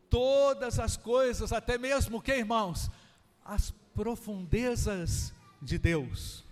todas 0.10 0.80
as 0.80 0.98
coisas, 0.98 1.54
até 1.54 1.78
mesmo 1.78 2.20
que, 2.22 2.34
irmãos, 2.34 2.90
as 3.46 3.72
profundezas 3.94 5.32
de 5.62 5.78
Deus. 5.78 6.44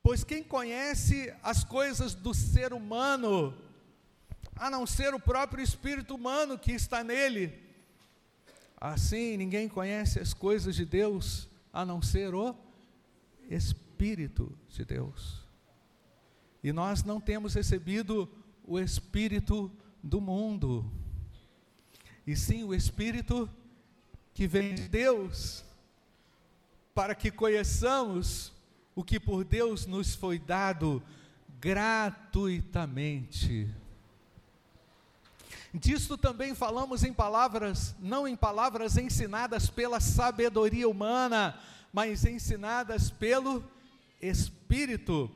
Pois 0.00 0.22
quem 0.22 0.44
conhece 0.44 1.34
as 1.42 1.64
coisas 1.64 2.14
do 2.14 2.32
ser 2.32 2.72
humano, 2.72 3.56
a 4.54 4.70
não 4.70 4.86
ser 4.86 5.14
o 5.14 5.20
próprio 5.20 5.64
espírito 5.64 6.14
humano 6.14 6.56
que 6.56 6.70
está 6.70 7.02
nele, 7.02 7.60
assim 8.80 9.36
ninguém 9.36 9.68
conhece 9.68 10.20
as 10.20 10.32
coisas 10.32 10.76
de 10.76 10.84
Deus, 10.84 11.48
a 11.72 11.84
não 11.84 12.00
ser 12.00 12.34
o 12.34 12.63
Espírito 13.48 14.56
de 14.68 14.84
Deus. 14.84 15.42
E 16.62 16.72
nós 16.72 17.04
não 17.04 17.20
temos 17.20 17.54
recebido 17.54 18.28
o 18.64 18.78
Espírito 18.78 19.70
do 20.02 20.20
mundo, 20.20 20.90
e 22.26 22.36
sim 22.36 22.64
o 22.64 22.74
Espírito 22.74 23.48
que 24.32 24.46
vem 24.46 24.74
de 24.74 24.88
Deus, 24.88 25.62
para 26.94 27.14
que 27.14 27.30
conheçamos 27.30 28.52
o 28.94 29.04
que 29.04 29.20
por 29.20 29.44
Deus 29.44 29.86
nos 29.86 30.14
foi 30.14 30.38
dado 30.38 31.02
gratuitamente. 31.60 33.68
Disto 35.72 36.16
também 36.16 36.54
falamos 36.54 37.02
em 37.02 37.12
palavras, 37.12 37.96
não 37.98 38.28
em 38.28 38.36
palavras 38.36 38.96
ensinadas 38.96 39.68
pela 39.68 39.98
sabedoria 39.98 40.88
humana, 40.88 41.58
mas 41.94 42.24
ensinadas 42.24 43.08
pelo 43.08 43.64
Espírito, 44.20 45.30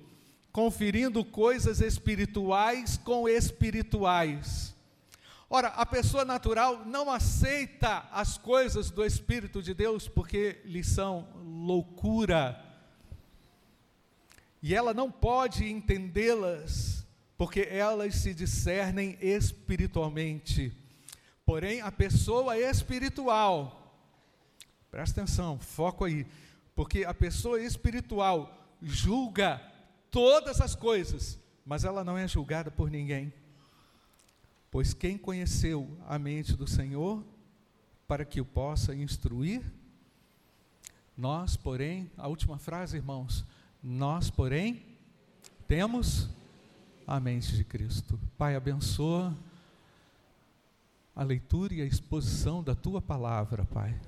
conferindo 0.50 1.24
coisas 1.24 1.80
espirituais 1.80 2.96
com 2.96 3.28
espirituais. 3.28 4.74
Ora, 5.48 5.68
a 5.68 5.86
pessoa 5.86 6.24
natural 6.24 6.84
não 6.84 7.08
aceita 7.12 8.08
as 8.10 8.36
coisas 8.36 8.90
do 8.90 9.04
Espírito 9.04 9.62
de 9.62 9.72
Deus 9.72 10.08
porque 10.08 10.60
lhe 10.64 10.82
são 10.82 11.28
loucura. 11.36 12.60
E 14.60 14.74
ela 14.74 14.92
não 14.92 15.12
pode 15.12 15.64
entendê-las 15.64 17.06
porque 17.36 17.68
elas 17.70 18.16
se 18.16 18.34
discernem 18.34 19.16
espiritualmente. 19.20 20.72
Porém, 21.46 21.80
a 21.82 21.92
pessoa 21.92 22.58
espiritual, 22.58 23.96
presta 24.90 25.20
atenção, 25.20 25.56
foco 25.56 26.04
aí, 26.04 26.26
porque 26.78 27.04
a 27.04 27.12
pessoa 27.12 27.60
espiritual 27.60 28.56
julga 28.80 29.60
todas 30.12 30.60
as 30.60 30.76
coisas, 30.76 31.36
mas 31.66 31.82
ela 31.82 32.04
não 32.04 32.16
é 32.16 32.28
julgada 32.28 32.70
por 32.70 32.88
ninguém. 32.88 33.32
Pois 34.70 34.94
quem 34.94 35.18
conheceu 35.18 35.90
a 36.06 36.20
mente 36.20 36.54
do 36.54 36.68
Senhor 36.68 37.20
para 38.06 38.24
que 38.24 38.40
o 38.40 38.44
possa 38.44 38.94
instruir? 38.94 39.60
Nós, 41.16 41.56
porém, 41.56 42.08
a 42.16 42.28
última 42.28 42.58
frase, 42.58 42.96
irmãos, 42.96 43.44
nós, 43.82 44.30
porém, 44.30 44.80
temos 45.66 46.30
a 47.08 47.18
mente 47.18 47.56
de 47.56 47.64
Cristo. 47.64 48.20
Pai, 48.38 48.54
abençoa 48.54 49.36
a 51.12 51.24
leitura 51.24 51.74
e 51.74 51.82
a 51.82 51.84
exposição 51.84 52.62
da 52.62 52.76
tua 52.76 53.02
palavra, 53.02 53.64
Pai, 53.64 54.00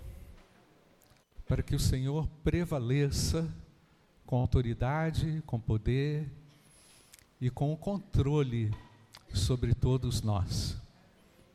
para 1.50 1.64
que 1.64 1.74
o 1.74 1.80
Senhor 1.80 2.28
prevaleça 2.44 3.52
com 4.24 4.36
autoridade, 4.36 5.42
com 5.44 5.58
poder 5.58 6.30
e 7.40 7.50
com 7.50 7.72
o 7.72 7.76
controle 7.76 8.72
sobre 9.34 9.74
todos 9.74 10.22
nós. 10.22 10.80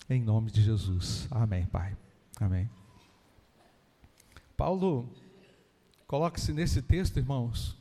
Em 0.10 0.22
nome 0.22 0.52
de 0.52 0.62
Jesus. 0.62 1.30
Amém, 1.32 1.66
Pai. 1.68 1.96
Amém. 2.42 2.70
Paulo 4.58 5.10
coloca-se 6.06 6.52
nesse 6.52 6.82
texto, 6.82 7.16
irmãos, 7.16 7.78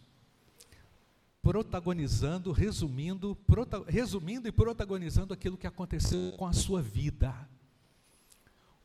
protagonizando, 1.42 2.52
resumindo, 2.52 3.34
prota, 3.44 3.82
resumindo 3.88 4.46
e 4.46 4.52
protagonizando 4.52 5.34
aquilo 5.34 5.58
que 5.58 5.66
aconteceu 5.66 6.30
com 6.38 6.46
a 6.46 6.52
sua 6.52 6.80
vida. 6.80 7.34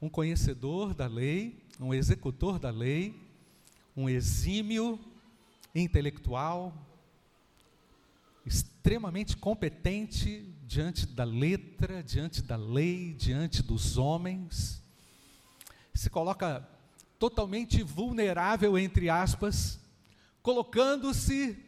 Um 0.02 0.10
conhecedor 0.10 0.96
da 0.96 1.06
lei, 1.06 1.64
um 1.80 1.94
executor 1.94 2.58
da 2.58 2.72
lei, 2.72 3.29
um 4.00 4.08
exímio 4.08 4.98
intelectual, 5.76 6.74
extremamente 8.46 9.36
competente 9.36 10.56
diante 10.66 11.06
da 11.06 11.26
letra, 11.26 12.02
diante 12.02 12.42
da 12.42 12.56
lei, 12.56 13.14
diante 13.14 13.62
dos 13.62 13.98
homens, 13.98 14.82
se 15.94 16.10
coloca 16.10 16.66
totalmente 17.20 17.84
vulnerável, 17.84 18.78
entre 18.78 19.10
aspas, 19.10 19.82
colocando-se 20.42 21.62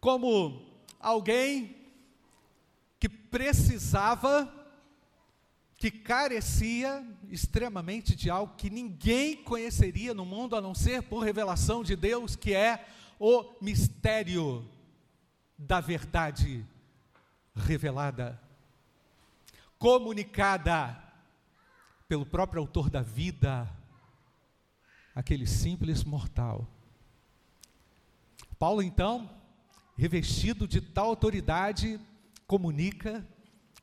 como 0.00 0.70
alguém 1.00 1.76
que 3.00 3.08
precisava, 3.08 4.57
que 5.78 5.92
carecia 5.92 7.06
extremamente 7.30 8.16
de 8.16 8.28
algo 8.28 8.56
que 8.56 8.68
ninguém 8.68 9.36
conheceria 9.44 10.12
no 10.12 10.26
mundo 10.26 10.56
a 10.56 10.60
não 10.60 10.74
ser 10.74 11.04
por 11.04 11.20
revelação 11.20 11.84
de 11.84 11.94
Deus, 11.94 12.34
que 12.34 12.52
é 12.52 12.84
o 13.18 13.54
mistério 13.62 14.68
da 15.56 15.80
verdade 15.80 16.66
revelada, 17.54 18.40
comunicada 19.78 21.00
pelo 22.08 22.26
próprio 22.26 22.60
autor 22.60 22.90
da 22.90 23.00
vida, 23.00 23.70
aquele 25.14 25.46
simples 25.46 26.02
mortal. 26.02 26.66
Paulo, 28.58 28.82
então, 28.82 29.30
revestido 29.96 30.66
de 30.66 30.80
tal 30.80 31.06
autoridade, 31.06 32.00
comunica 32.48 33.24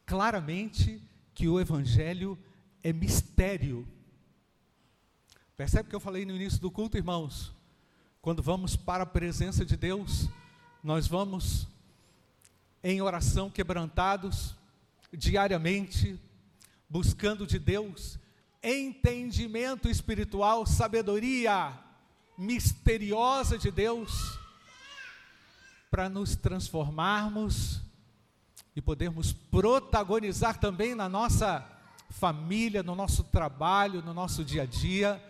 claramente 0.05 1.01
que 1.35 1.47
o 1.49 1.59
Evangelho 1.59 2.39
é 2.81 2.91
mistério. 2.93 3.85
Percebe 5.57 5.89
que 5.89 5.95
eu 5.95 5.99
falei 5.99 6.25
no 6.25 6.33
início 6.33 6.59
do 6.59 6.71
culto, 6.71 6.97
irmãos? 6.97 7.53
Quando 8.21 8.41
vamos 8.41 8.75
para 8.75 9.03
a 9.03 9.05
presença 9.07 9.63
de 9.63 9.75
Deus, 9.77 10.29
nós 10.81 11.07
vamos 11.07 11.67
em 12.81 13.01
oração 13.01 13.49
quebrantados 13.49 14.55
diariamente, 15.11 16.19
buscando 16.89 17.45
de 17.45 17.59
Deus 17.59 18.17
entendimento 18.63 19.87
espiritual, 19.87 20.65
sabedoria 20.65 21.77
misteriosa 22.35 23.57
de 23.57 23.69
Deus, 23.69 24.39
para 25.91 26.09
nos 26.09 26.35
transformarmos 26.35 27.84
e 28.75 28.81
podermos 28.81 29.31
protagonizar 29.31 30.59
também 30.59 30.93
na 30.93 31.07
nossa 31.07 31.65
família, 32.09 32.83
no 32.83 32.95
nosso 32.95 33.23
trabalho, 33.23 34.01
no 34.01 34.13
nosso 34.13 34.43
dia 34.43 34.63
a 34.63 34.65
dia, 34.65 35.23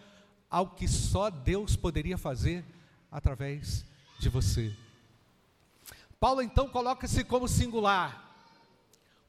algo 0.50 0.76
que 0.76 0.88
só 0.88 1.30
Deus 1.30 1.76
poderia 1.76 2.18
fazer 2.18 2.66
através 3.12 3.86
de 4.20 4.30
você. 4.30 4.76
Paulo 6.20 6.42
então 6.42 6.68
coloca-se 6.68 7.24
como 7.24 7.48
singular, 7.48 8.34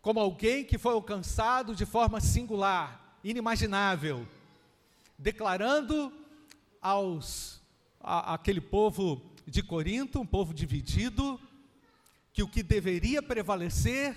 como 0.01 0.21
alguém 0.21 0.65
que 0.65 0.79
foi 0.79 0.95
alcançado 0.95 1.75
de 1.75 1.85
forma 1.85 2.21
singular, 2.21 3.19
inimaginável, 3.23 4.27
declarando 5.19 6.13
aos 6.81 7.61
a, 8.01 8.35
aquele 8.35 8.61
povo 8.61 9.21
de 9.47 9.63
Corinto, 9.63 10.21
um 10.21 10.27
povo 10.27 10.55
dividido, 10.55 11.41
que 12.37 12.43
o 12.43 12.49
que 12.49 12.63
deveria 12.63 13.23
prevalecer 13.23 14.15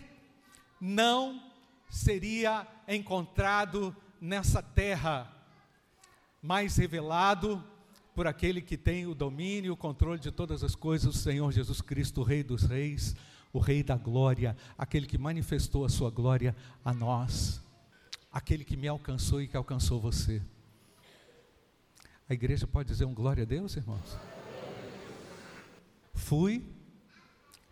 não 0.78 1.42
seria 1.90 2.68
encontrado 2.86 3.96
nessa 4.20 4.62
terra, 4.62 5.34
mas 6.42 6.76
revelado 6.76 7.64
por 8.14 8.28
aquele 8.28 8.62
que 8.62 8.76
tem 8.76 9.08
o 9.08 9.16
domínio 9.16 9.70
e 9.70 9.72
o 9.72 9.78
controle 9.78 10.20
de 10.20 10.34
todas 10.34 10.66
as 10.66 10.76
coisas, 10.76 11.16
o 11.16 11.18
Senhor 11.18 11.50
Jesus 11.54 11.80
Cristo, 11.80 12.20
o 12.20 12.24
Rei 12.26 12.44
dos 12.44 12.64
Reis, 12.64 13.16
o 13.54 13.60
Rei 13.60 13.84
da 13.84 13.96
Glória, 13.96 14.54
aquele 14.78 15.08
que 15.08 15.18
manifestou 15.18 15.86
a 15.86 15.90
sua 15.90 16.10
glória 16.10 16.54
a 16.84 16.94
nós, 16.94 17.64
aquele 18.30 18.66
que 18.66 18.76
me 18.76 18.90
alcançou 18.90 19.42
e 19.42 19.48
que 19.48 19.56
alcançou 19.56 19.98
você. 19.98 20.42
A 22.28 22.34
igreja 22.34 22.68
pode 22.68 22.90
dizer 22.90 23.06
um 23.06 23.14
glória 23.14 23.44
a 23.44 23.48
Deus, 23.48 23.78
irmãos? 23.78 24.18
Fui, 26.14 26.79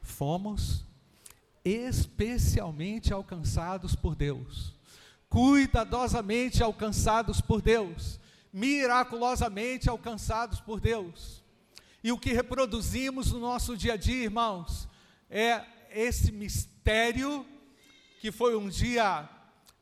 fomos 0.08 0.86
especialmente 1.64 3.14
alcançados 3.14 3.96
por 3.96 4.16
Deus, 4.16 4.74
cuidadosamente 5.30 6.64
alcançados 6.64 7.42
por 7.42 7.62
Deus 7.62 8.20
miraculosamente 8.58 9.88
alcançados 9.88 10.60
por 10.60 10.80
Deus. 10.80 11.44
E 12.04 12.12
o 12.12 12.18
que 12.18 12.34
reproduzimos 12.34 13.32
no 13.32 13.40
nosso 13.40 13.76
dia 13.76 13.94
a 13.94 13.98
dia, 13.98 14.24
irmãos, 14.24 14.88
é 15.30 15.64
esse 15.92 16.32
mistério 16.32 17.46
que 18.20 18.32
foi 18.32 18.56
um 18.56 18.68
dia 18.68 19.30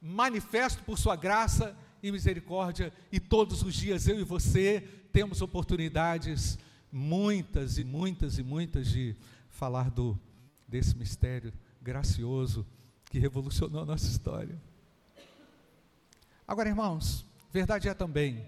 manifesto 0.02 0.84
por 0.84 0.98
Sua 0.98 1.16
graça 1.16 1.74
e 2.04 2.12
misericórdia, 2.12 2.94
e 3.12 3.20
todos 3.20 3.64
os 3.64 3.74
dias 3.74 4.08
eu 4.08 4.20
e 4.20 4.24
você 4.24 4.82
temos 5.14 5.42
oportunidades, 5.42 6.60
muitas 6.92 7.78
e 7.78 7.84
muitas 7.84 8.38
e 8.38 8.44
muitas, 8.44 8.90
de 8.90 9.16
falar 9.56 9.90
do, 9.90 10.20
desse 10.68 10.96
mistério 10.96 11.54
gracioso 11.82 12.66
que 13.06 13.18
revolucionou 13.18 13.82
a 13.82 13.86
nossa 13.86 14.08
história. 14.08 14.62
Agora, 16.48 16.70
irmãos, 16.70 17.26
verdade 17.52 17.88
é 17.88 17.94
também 17.94 18.46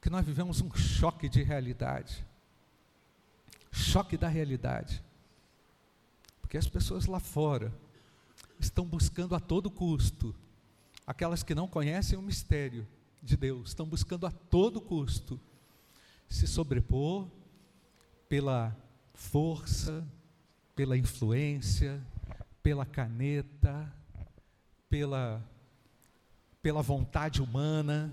que 0.00 0.08
nós 0.08 0.24
vivemos 0.24 0.60
um 0.62 0.74
choque 0.74 1.28
de 1.28 1.42
realidade. 1.42 2.26
Choque 3.70 4.16
da 4.16 4.28
realidade. 4.28 5.04
Porque 6.40 6.56
as 6.56 6.66
pessoas 6.66 7.04
lá 7.04 7.20
fora 7.20 7.72
estão 8.58 8.84
buscando 8.84 9.34
a 9.34 9.40
todo 9.40 9.70
custo, 9.70 10.34
aquelas 11.06 11.42
que 11.42 11.54
não 11.54 11.68
conhecem 11.68 12.18
o 12.18 12.22
mistério 12.22 12.86
de 13.22 13.36
Deus, 13.36 13.68
estão 13.68 13.86
buscando 13.86 14.26
a 14.26 14.30
todo 14.30 14.80
custo 14.80 15.38
se 16.28 16.46
sobrepor 16.46 17.28
pela 18.28 18.74
força, 19.20 20.02
pela 20.74 20.96
influência, 20.96 22.00
pela 22.62 22.86
caneta, 22.86 23.92
pela, 24.88 25.44
pela 26.62 26.80
vontade 26.82 27.42
humana, 27.42 28.10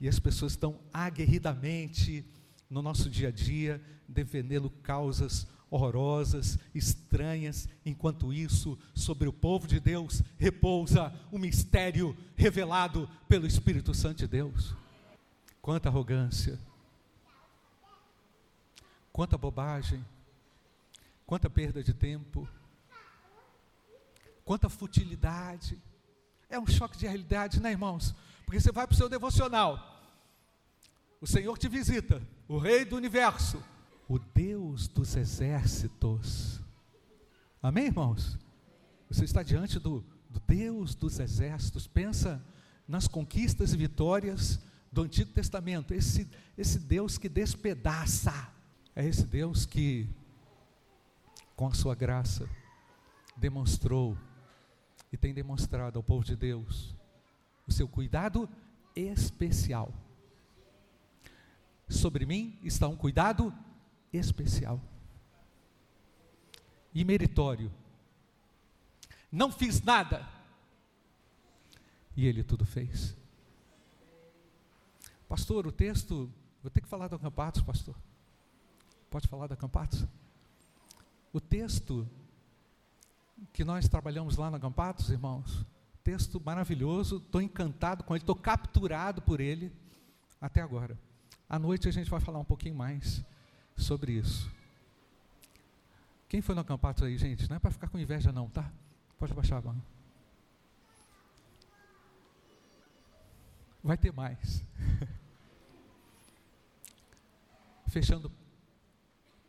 e 0.00 0.08
as 0.08 0.20
pessoas 0.20 0.52
estão 0.52 0.78
aguerridamente 0.92 2.24
no 2.70 2.80
nosso 2.80 3.10
dia 3.10 3.28
a 3.28 3.32
dia 3.32 3.82
defendendo 4.08 4.70
causas 4.70 5.48
horrorosas, 5.68 6.58
estranhas, 6.72 7.68
enquanto 7.84 8.32
isso, 8.32 8.78
sobre 8.94 9.28
o 9.28 9.32
povo 9.32 9.66
de 9.66 9.80
Deus 9.80 10.22
repousa 10.38 11.12
o 11.30 11.38
mistério 11.38 12.16
revelado 12.36 13.10
pelo 13.28 13.46
Espírito 13.46 13.92
Santo 13.92 14.18
de 14.18 14.28
Deus. 14.28 14.74
Quanta 15.60 15.88
arrogância, 15.88 16.58
quanta 19.18 19.36
bobagem, 19.36 20.06
quanta 21.26 21.50
perda 21.50 21.82
de 21.82 21.92
tempo, 21.92 22.48
quanta 24.44 24.68
futilidade. 24.68 25.76
É 26.48 26.56
um 26.56 26.68
choque 26.68 26.96
de 26.96 27.04
realidade, 27.04 27.60
né, 27.60 27.72
irmãos? 27.72 28.14
Porque 28.44 28.60
você 28.60 28.70
vai 28.70 28.86
para 28.86 28.94
o 28.94 28.96
seu 28.96 29.08
devocional, 29.08 30.00
o 31.20 31.26
Senhor 31.26 31.58
te 31.58 31.68
visita, 31.68 32.22
o 32.46 32.58
Rei 32.58 32.84
do 32.84 32.94
universo, 32.94 33.60
o 34.08 34.20
Deus 34.20 34.86
dos 34.86 35.16
exércitos. 35.16 36.60
Amém, 37.60 37.86
irmãos? 37.86 38.38
Você 39.10 39.24
está 39.24 39.42
diante 39.42 39.80
do, 39.80 40.04
do 40.30 40.38
Deus 40.46 40.94
dos 40.94 41.18
exércitos. 41.18 41.88
Pensa 41.88 42.40
nas 42.86 43.08
conquistas 43.08 43.72
e 43.72 43.76
vitórias 43.76 44.60
do 44.92 45.02
Antigo 45.02 45.32
Testamento. 45.32 45.92
Esse, 45.92 46.30
esse 46.56 46.78
Deus 46.78 47.18
que 47.18 47.28
despedaça. 47.28 48.56
É 48.98 49.04
esse 49.06 49.24
Deus 49.24 49.64
que, 49.64 50.08
com 51.54 51.68
a 51.68 51.72
sua 51.72 51.94
graça, 51.94 52.50
demonstrou 53.36 54.18
e 55.12 55.16
tem 55.16 55.32
demonstrado 55.32 55.96
ao 55.96 56.02
povo 56.02 56.24
de 56.24 56.34
Deus 56.34 56.96
o 57.64 57.70
seu 57.70 57.86
cuidado 57.86 58.48
especial. 58.96 59.94
Sobre 61.88 62.26
mim 62.26 62.58
está 62.64 62.88
um 62.88 62.96
cuidado 62.96 63.54
especial 64.12 64.80
e 66.92 67.04
meritório. 67.04 67.72
Não 69.30 69.52
fiz 69.52 69.80
nada. 69.80 70.28
E 72.16 72.26
ele 72.26 72.42
tudo 72.42 72.66
fez. 72.66 73.16
Pastor, 75.28 75.68
o 75.68 75.70
texto, 75.70 76.28
vou 76.60 76.68
ter 76.72 76.80
que 76.80 76.88
falar 76.88 77.06
do 77.06 77.14
acampados, 77.14 77.62
pastor. 77.62 77.94
Pode 79.10 79.26
falar 79.26 79.46
do 79.46 79.54
acampados? 79.54 80.06
O 81.32 81.40
texto 81.40 82.06
que 83.52 83.64
nós 83.64 83.88
trabalhamos 83.88 84.36
lá 84.36 84.50
no 84.50 84.56
acampados, 84.56 85.10
irmãos, 85.10 85.64
texto 86.02 86.40
maravilhoso, 86.44 87.18
estou 87.18 87.40
encantado 87.40 88.04
com 88.04 88.14
ele, 88.14 88.22
estou 88.22 88.34
capturado 88.34 89.22
por 89.22 89.40
ele 89.40 89.72
até 90.40 90.60
agora. 90.60 90.98
À 91.48 91.58
noite 91.58 91.88
a 91.88 91.92
gente 91.92 92.10
vai 92.10 92.20
falar 92.20 92.38
um 92.38 92.44
pouquinho 92.44 92.74
mais 92.74 93.24
sobre 93.76 94.12
isso. 94.12 94.50
Quem 96.28 96.42
foi 96.42 96.54
no 96.54 96.60
acampato 96.60 97.04
aí, 97.04 97.16
gente? 97.16 97.48
Não 97.48 97.56
é 97.56 97.58
para 97.58 97.70
ficar 97.70 97.88
com 97.88 97.98
inveja, 97.98 98.32
não, 98.32 98.50
tá? 98.50 98.70
Pode 99.18 99.32
baixar 99.32 99.58
a 99.58 99.62
mão. 99.62 99.82
Vai 103.82 103.96
ter 103.96 104.12
mais. 104.12 104.62
Fechando 107.88 108.30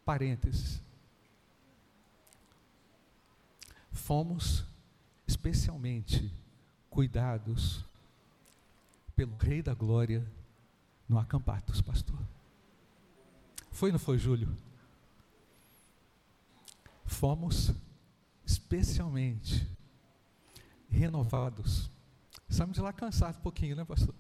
parênteses. 0.10 0.82
Fomos 3.92 4.66
especialmente 5.28 6.34
cuidados 6.90 7.86
pelo 9.16 9.36
Rei 9.36 9.62
da 9.62 9.76
Glória 9.76 10.26
no 11.08 11.20
acampatos, 11.20 11.80
pastor. 11.80 12.20
Foi 13.70 13.92
não 13.92 14.00
foi, 14.00 14.18
Júlio? 14.18 14.52
Fomos 17.06 17.72
especialmente 18.44 19.70
renovados. 20.90 21.88
Saímos 22.50 22.78
de 22.78 22.82
lá 22.82 22.92
cansados 22.92 23.38
um 23.38 23.44
pouquinho, 23.44 23.76
né, 23.76 23.86
pastor? 23.86 24.16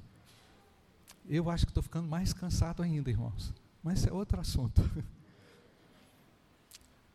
Eu 1.27 1.49
acho 1.49 1.65
que 1.65 1.71
estou 1.71 1.81
ficando 1.81 2.07
mais 2.07 2.31
cansado 2.31 2.83
ainda, 2.83 3.09
irmãos. 3.09 3.51
Mas 3.81 4.05
é 4.05 4.13
outro 4.13 4.39
assunto. 4.39 4.83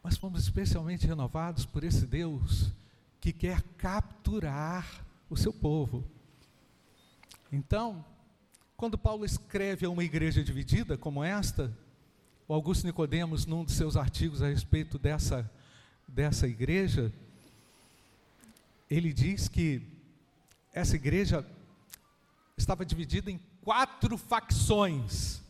Mas 0.04 0.18
fomos 0.18 0.42
especialmente 0.42 1.06
renovados 1.06 1.64
por 1.64 1.82
esse 1.82 2.06
Deus 2.06 2.70
que 3.18 3.32
quer 3.32 3.62
capturar 3.78 5.02
o 5.30 5.36
seu 5.36 5.50
povo. 5.50 6.04
Então, 7.50 8.04
quando 8.76 8.98
Paulo 8.98 9.24
escreve 9.24 9.86
a 9.86 9.90
uma 9.90 10.04
igreja 10.04 10.44
dividida 10.44 10.98
como 10.98 11.24
esta, 11.24 11.74
o 12.46 12.52
Augusto 12.52 12.86
Nicodemos, 12.86 13.46
num 13.46 13.64
dos 13.64 13.76
seus 13.76 13.96
artigos 13.96 14.42
a 14.42 14.48
respeito 14.48 14.98
dessa, 14.98 15.50
dessa 16.06 16.46
igreja, 16.46 17.10
ele 18.90 19.10
diz 19.10 19.48
que 19.48 19.80
essa 20.70 20.96
igreja 20.96 21.46
estava 22.58 22.84
dividida 22.84 23.30
em 23.30 23.40
quatro 23.62 24.18
facções. 24.18 25.40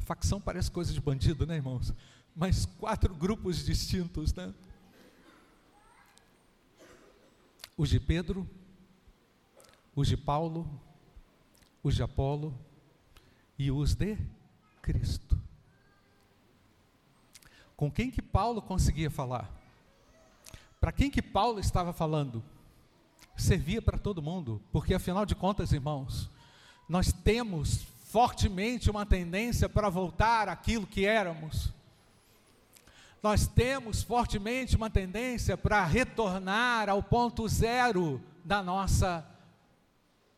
Facção 0.00 0.38
parece 0.38 0.70
coisa 0.70 0.92
de 0.92 1.00
bandido, 1.00 1.46
né, 1.46 1.56
irmãos? 1.56 1.94
Mas 2.34 2.64
quatro 2.64 3.14
grupos 3.14 3.64
distintos, 3.64 4.32
né? 4.34 4.52
Os 7.76 7.90
de 7.90 8.00
Pedro, 8.00 8.48
os 9.94 10.08
de 10.08 10.16
Paulo, 10.16 10.80
os 11.82 11.94
de 11.94 12.02
Apolo 12.02 12.58
e 13.58 13.70
os 13.70 13.94
de 13.94 14.16
Cristo. 14.80 15.38
Com 17.76 17.90
quem 17.90 18.10
que 18.10 18.22
Paulo 18.22 18.62
conseguia 18.62 19.10
falar? 19.10 19.50
Para 20.80 20.92
quem 20.92 21.10
que 21.10 21.20
Paulo 21.20 21.58
estava 21.58 21.92
falando? 21.92 22.42
Servia 23.36 23.82
para 23.82 23.98
todo 23.98 24.22
mundo, 24.22 24.62
porque 24.70 24.94
afinal 24.94 25.26
de 25.26 25.34
contas, 25.34 25.72
irmãos, 25.72 26.30
nós 26.88 27.12
temos 27.12 27.82
fortemente 28.06 28.90
uma 28.90 29.06
tendência 29.06 29.68
para 29.68 29.88
voltar 29.88 30.48
àquilo 30.48 30.86
que 30.86 31.06
éramos. 31.06 31.72
Nós 33.22 33.46
temos 33.46 34.02
fortemente 34.02 34.74
uma 34.74 34.90
tendência 34.90 35.56
para 35.56 35.84
retornar 35.84 36.88
ao 36.88 37.00
ponto 37.00 37.46
zero 37.46 38.20
da 38.44 38.60
nossa 38.60 39.24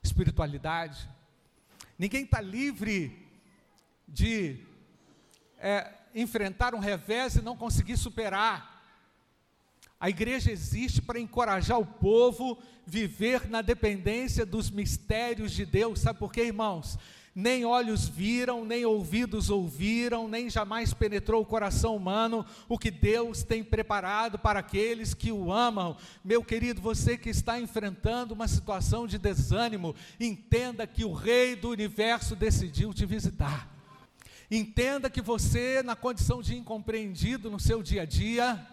espiritualidade. 0.03 1.09
Ninguém 1.99 2.25
está 2.25 2.43
livre 2.43 3.27
de 4.07 4.59
é, 5.59 5.95
enfrentar 6.15 6.75
um 6.75 6.79
revés 6.79 7.37
e 7.37 7.41
não 7.41 7.57
conseguir 7.57 7.97
superar. 7.97 8.85
A 9.99 10.11
igreja 10.11 10.53
existe 10.53 11.01
para 11.01 11.19
encorajar 11.19 11.79
o 11.79 11.87
povo 11.87 12.59
a 12.61 12.91
viver 12.91 13.49
na 13.49 13.63
dependência 13.63 14.45
dos 14.45 14.71
mistérios 14.71 15.53
de 15.53 15.65
Deus. 15.65 16.01
Sabe 16.01 16.19
por 16.19 16.31
quê, 16.31 16.43
irmãos? 16.43 16.99
Nem 17.35 17.65
olhos 17.65 18.09
viram, 18.09 18.65
nem 18.65 18.85
ouvidos 18.85 19.51
ouviram, 19.51 20.29
nem 20.29 20.49
jamais 20.49 20.95
penetrou 20.95 21.43
o 21.43 21.47
coração 21.47 21.97
humano 21.97 22.47
o 22.69 22.79
que 22.79 22.93
Deus 22.93 23.43
tem 23.43 23.65
preparado 23.65 24.39
para 24.39 24.61
aqueles 24.61 25.15
que 25.15 25.33
o 25.33 25.53
amam. 25.53 25.97
Meu 26.25 26.45
querido, 26.45 26.81
você 26.81 27.19
que 27.19 27.31
está 27.31 27.59
enfrentando 27.59 28.35
uma 28.35 28.47
situação 28.47 29.05
de 29.05 29.19
desânimo, 29.19 29.97
entenda 30.21 30.87
que 30.87 31.05
o 31.05 31.13
Rei 31.13 31.57
do 31.57 31.71
universo 31.71 32.37
decidiu 32.37 32.95
te 32.95 33.05
visitar. 33.05 33.69
Entenda 34.49 35.11
que 35.11 35.21
você, 35.21 35.83
na 35.83 35.97
condição 35.97 36.41
de 36.41 36.55
incompreendido 36.57 37.51
no 37.51 37.59
seu 37.59 37.83
dia 37.83 38.03
a 38.03 38.05
dia, 38.05 38.65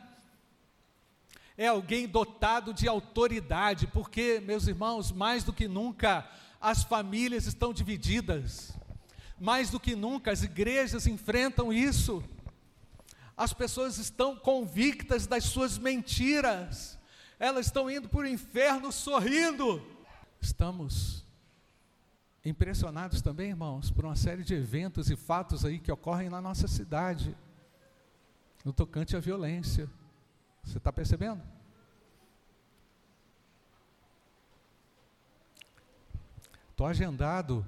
é 1.57 1.67
alguém 1.67 2.07
dotado 2.07 2.73
de 2.73 2.87
autoridade, 2.87 3.87
porque, 3.87 4.39
meus 4.45 4.67
irmãos, 4.67 5.11
mais 5.11 5.43
do 5.43 5.51
que 5.51 5.67
nunca, 5.67 6.29
as 6.61 6.83
famílias 6.83 7.47
estão 7.47 7.73
divididas, 7.73 8.71
mais 9.39 9.71
do 9.71 9.79
que 9.79 9.95
nunca, 9.95 10.31
as 10.31 10.43
igrejas 10.43 11.07
enfrentam 11.07 11.73
isso, 11.73 12.23
as 13.35 13.51
pessoas 13.51 13.97
estão 13.97 14.35
convictas 14.35 15.25
das 15.25 15.45
suas 15.45 15.79
mentiras, 15.79 16.99
elas 17.39 17.65
estão 17.65 17.89
indo 17.89 18.07
para 18.07 18.19
o 18.19 18.27
inferno 18.27 18.91
sorrindo. 18.91 19.81
Estamos 20.39 21.25
impressionados 22.45 23.21
também, 23.21 23.49
irmãos, 23.49 23.89
por 23.89 24.05
uma 24.05 24.15
série 24.15 24.43
de 24.43 24.53
eventos 24.53 25.09
e 25.09 25.15
fatos 25.15 25.65
aí 25.65 25.79
que 25.79 25.91
ocorrem 25.91 26.29
na 26.29 26.39
nossa 26.39 26.67
cidade, 26.67 27.35
no 28.63 28.71
tocante 28.71 29.15
à 29.15 29.19
violência. 29.19 29.89
Você 30.63 30.77
está 30.77 30.93
percebendo? 30.93 31.41
Estou 36.81 36.89
agendado 36.89 37.63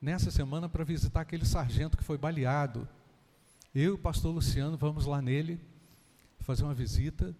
nessa 0.00 0.30
semana 0.30 0.70
para 0.70 0.84
visitar 0.84 1.20
aquele 1.20 1.44
sargento 1.44 1.98
que 1.98 2.02
foi 2.02 2.16
baleado. 2.16 2.88
Eu 3.74 3.90
e 3.90 3.94
o 3.94 3.98
pastor 3.98 4.34
Luciano 4.34 4.78
vamos 4.78 5.04
lá 5.04 5.20
nele 5.20 5.60
fazer 6.40 6.64
uma 6.64 6.72
visita. 6.72 7.36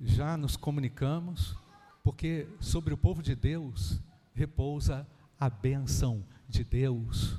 Já 0.00 0.36
nos 0.36 0.56
comunicamos, 0.56 1.56
porque 2.02 2.48
sobre 2.58 2.92
o 2.92 2.96
povo 2.96 3.22
de 3.22 3.36
Deus 3.36 4.00
repousa 4.34 5.06
a 5.38 5.48
bênção 5.48 6.24
de 6.48 6.64
Deus. 6.64 7.38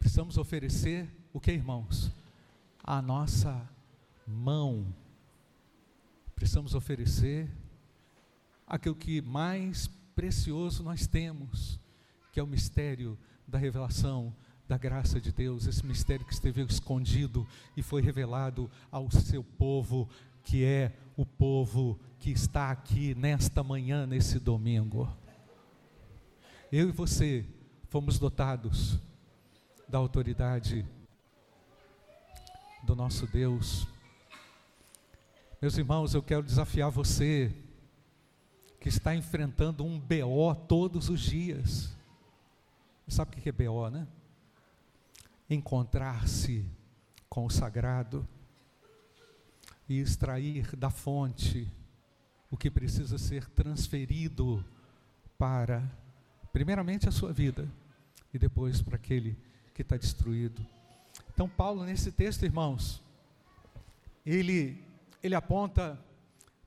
Precisamos 0.00 0.36
oferecer 0.36 1.08
o 1.32 1.38
que, 1.38 1.52
irmãos? 1.52 2.10
A 2.82 3.00
nossa 3.00 3.70
mão 4.26 4.92
precisamos 6.34 6.74
oferecer 6.74 7.48
aquilo 8.66 8.96
que 8.96 9.22
mais 9.22 9.86
precioso 10.16 10.82
nós 10.82 11.06
temos, 11.06 11.78
que 12.32 12.40
é 12.40 12.42
o 12.42 12.46
mistério 12.46 13.16
da 13.46 13.58
revelação 13.58 14.34
da 14.66 14.76
graça 14.76 15.20
de 15.20 15.30
Deus, 15.30 15.66
esse 15.66 15.86
mistério 15.86 16.26
que 16.26 16.32
esteve 16.32 16.62
escondido 16.62 17.46
e 17.76 17.82
foi 17.82 18.02
revelado 18.02 18.68
ao 18.90 19.08
seu 19.10 19.44
povo, 19.44 20.08
que 20.42 20.64
é 20.64 20.92
o 21.16 21.24
povo 21.24 22.00
que 22.18 22.30
está 22.30 22.72
aqui 22.72 23.14
nesta 23.14 23.62
manhã, 23.62 24.06
nesse 24.06 24.40
domingo. 24.40 25.08
Eu 26.72 26.88
e 26.88 26.92
você 26.92 27.44
fomos 27.88 28.18
dotados 28.18 28.98
da 29.88 29.98
autoridade 29.98 30.84
do 32.82 32.96
nosso 32.96 33.26
Deus 33.26 33.86
meus 35.62 35.78
irmãos, 35.78 36.12
eu 36.12 36.20
quero 36.20 36.42
desafiar 36.42 36.90
você 36.90 37.54
que 38.80 38.88
está 38.88 39.14
enfrentando 39.14 39.84
um 39.84 39.96
BO 39.96 40.52
todos 40.66 41.08
os 41.08 41.20
dias. 41.20 41.96
Sabe 43.08 43.36
o 43.36 43.40
que 43.42 43.48
é 43.48 43.52
BO, 43.52 43.90
né? 43.90 44.06
Encontrar-se 45.48 46.64
com 47.28 47.44
o 47.44 47.50
sagrado 47.50 48.26
e 49.88 50.00
extrair 50.00 50.74
da 50.76 50.90
fonte 50.90 51.70
o 52.50 52.56
que 52.56 52.70
precisa 52.70 53.18
ser 53.18 53.48
transferido 53.50 54.64
para, 55.38 55.82
primeiramente, 56.52 57.08
a 57.08 57.12
sua 57.12 57.32
vida 57.32 57.68
e 58.32 58.38
depois 58.38 58.80
para 58.80 58.96
aquele 58.96 59.36
que 59.74 59.82
está 59.82 59.96
destruído. 59.96 60.64
Então, 61.32 61.48
Paulo, 61.48 61.84
nesse 61.84 62.12
texto, 62.12 62.44
irmãos, 62.44 63.02
ele 64.24 64.82
ele 65.22 65.34
aponta 65.34 65.98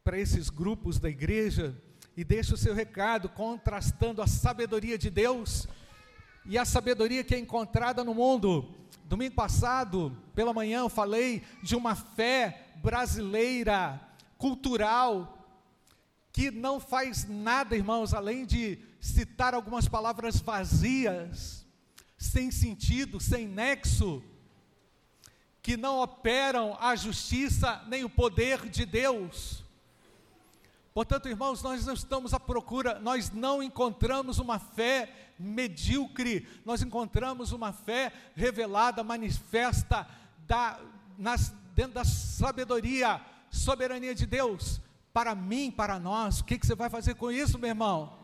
para 0.03 0.17
esses 0.17 0.49
grupos 0.49 0.97
da 0.97 1.09
igreja 1.09 1.75
e 2.15 2.23
deixa 2.23 2.53
o 2.53 2.57
seu 2.57 2.73
recado 2.73 3.27
contrastando 3.27 4.21
a 4.21 4.27
sabedoria 4.27 4.97
de 4.97 5.09
Deus 5.09 5.67
e 6.45 6.57
a 6.57 6.65
sabedoria 6.65 7.23
que 7.23 7.35
é 7.35 7.39
encontrada 7.39 8.03
no 8.03 8.13
mundo. 8.13 8.73
Domingo 9.05 9.35
passado, 9.35 10.15
pela 10.33 10.53
manhã, 10.53 10.79
eu 10.79 10.89
falei 10.89 11.43
de 11.61 11.75
uma 11.75 11.95
fé 11.95 12.67
brasileira, 12.77 14.01
cultural, 14.37 15.37
que 16.31 16.51
não 16.51 16.79
faz 16.79 17.27
nada, 17.27 17.75
irmãos, 17.75 18.13
além 18.13 18.45
de 18.45 18.79
citar 18.99 19.53
algumas 19.53 19.87
palavras 19.87 20.39
vazias, 20.39 21.65
sem 22.17 22.51
sentido, 22.51 23.19
sem 23.19 23.47
nexo 23.47 24.23
que 25.65 25.75
não 25.75 25.99
operam 25.99 26.77
a 26.79 26.95
justiça 26.95 27.83
nem 27.87 28.03
o 28.03 28.09
poder 28.09 28.69
de 28.69 28.85
Deus. 28.85 29.64
Portanto, 30.95 31.27
irmãos, 31.27 31.61
nós 31.61 31.85
não 31.85 31.93
estamos 31.93 32.33
à 32.33 32.39
procura, 32.39 32.97
nós 33.01 33.29
não 33.29 33.61
encontramos 33.61 34.39
uma 34.39 34.57
fé 34.57 35.13
medíocre, 35.37 36.47
nós 36.63 36.81
encontramos 36.81 37.51
uma 37.51 37.73
fé 37.73 38.13
revelada, 38.33 39.03
manifesta 39.03 40.07
da, 40.47 40.79
nas, 41.17 41.49
dentro 41.75 41.95
da 41.95 42.05
sabedoria, 42.05 43.19
soberania 43.51 44.15
de 44.15 44.25
Deus. 44.25 44.79
Para 45.11 45.35
mim, 45.35 45.69
para 45.69 45.99
nós, 45.99 46.39
o 46.39 46.45
que, 46.45 46.57
que 46.57 46.65
você 46.65 46.75
vai 46.75 46.89
fazer 46.89 47.15
com 47.15 47.29
isso, 47.29 47.59
meu 47.59 47.67
irmão? 47.67 48.17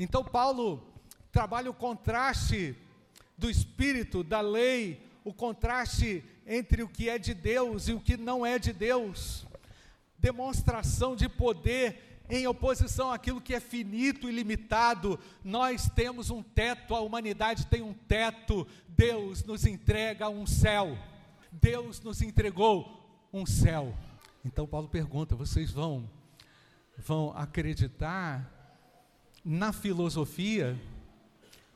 Então, 0.00 0.24
Paulo 0.24 0.82
trabalha 1.30 1.70
o 1.70 1.74
contraste 1.74 2.74
do 3.36 3.50
espírito, 3.50 4.24
da 4.24 4.40
lei, 4.40 5.06
o 5.22 5.34
contraste 5.34 6.24
entre 6.46 6.82
o 6.82 6.88
que 6.88 7.10
é 7.10 7.18
de 7.18 7.34
Deus 7.34 7.88
e 7.88 7.92
o 7.92 8.00
que 8.00 8.16
não 8.16 8.46
é 8.46 8.58
de 8.58 8.72
Deus, 8.72 9.44
demonstração 10.26 11.14
de 11.14 11.28
poder 11.28 12.24
em 12.28 12.48
oposição 12.48 13.12
àquilo 13.12 13.40
que 13.40 13.54
é 13.54 13.60
finito 13.60 14.28
e 14.28 14.32
limitado. 14.32 15.20
Nós 15.44 15.88
temos 15.88 16.30
um 16.30 16.42
teto, 16.42 16.96
a 16.96 17.00
humanidade 17.00 17.64
tem 17.68 17.80
um 17.80 17.94
teto. 17.94 18.66
Deus 18.88 19.44
nos 19.44 19.64
entrega 19.64 20.28
um 20.28 20.44
céu. 20.44 20.98
Deus 21.52 22.00
nos 22.00 22.22
entregou 22.22 23.28
um 23.32 23.46
céu. 23.46 23.94
Então 24.44 24.66
Paulo 24.66 24.88
pergunta: 24.88 25.36
vocês 25.36 25.70
vão 25.70 26.10
vão 26.98 27.32
acreditar 27.36 28.50
na 29.44 29.72
filosofia? 29.72 30.76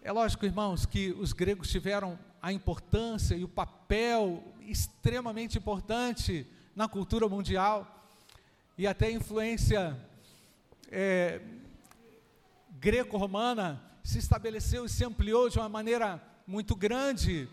É 0.02 0.10
lógico, 0.10 0.44
irmãos, 0.44 0.84
que 0.84 1.12
os 1.12 1.32
gregos 1.32 1.70
tiveram 1.70 2.18
a 2.42 2.52
importância 2.52 3.36
e 3.36 3.44
o 3.44 3.48
papel 3.48 4.42
extremamente 4.62 5.56
importante 5.56 6.44
na 6.74 6.88
cultura 6.88 7.28
mundial 7.28 7.99
e 8.80 8.86
até 8.86 9.10
influência 9.10 9.94
é, 10.90 11.38
greco-romana 12.70 13.78
se 14.02 14.18
estabeleceu 14.18 14.86
e 14.86 14.88
se 14.88 15.04
ampliou 15.04 15.50
de 15.50 15.58
uma 15.58 15.68
maneira 15.68 16.18
muito 16.46 16.74
grande 16.74 17.46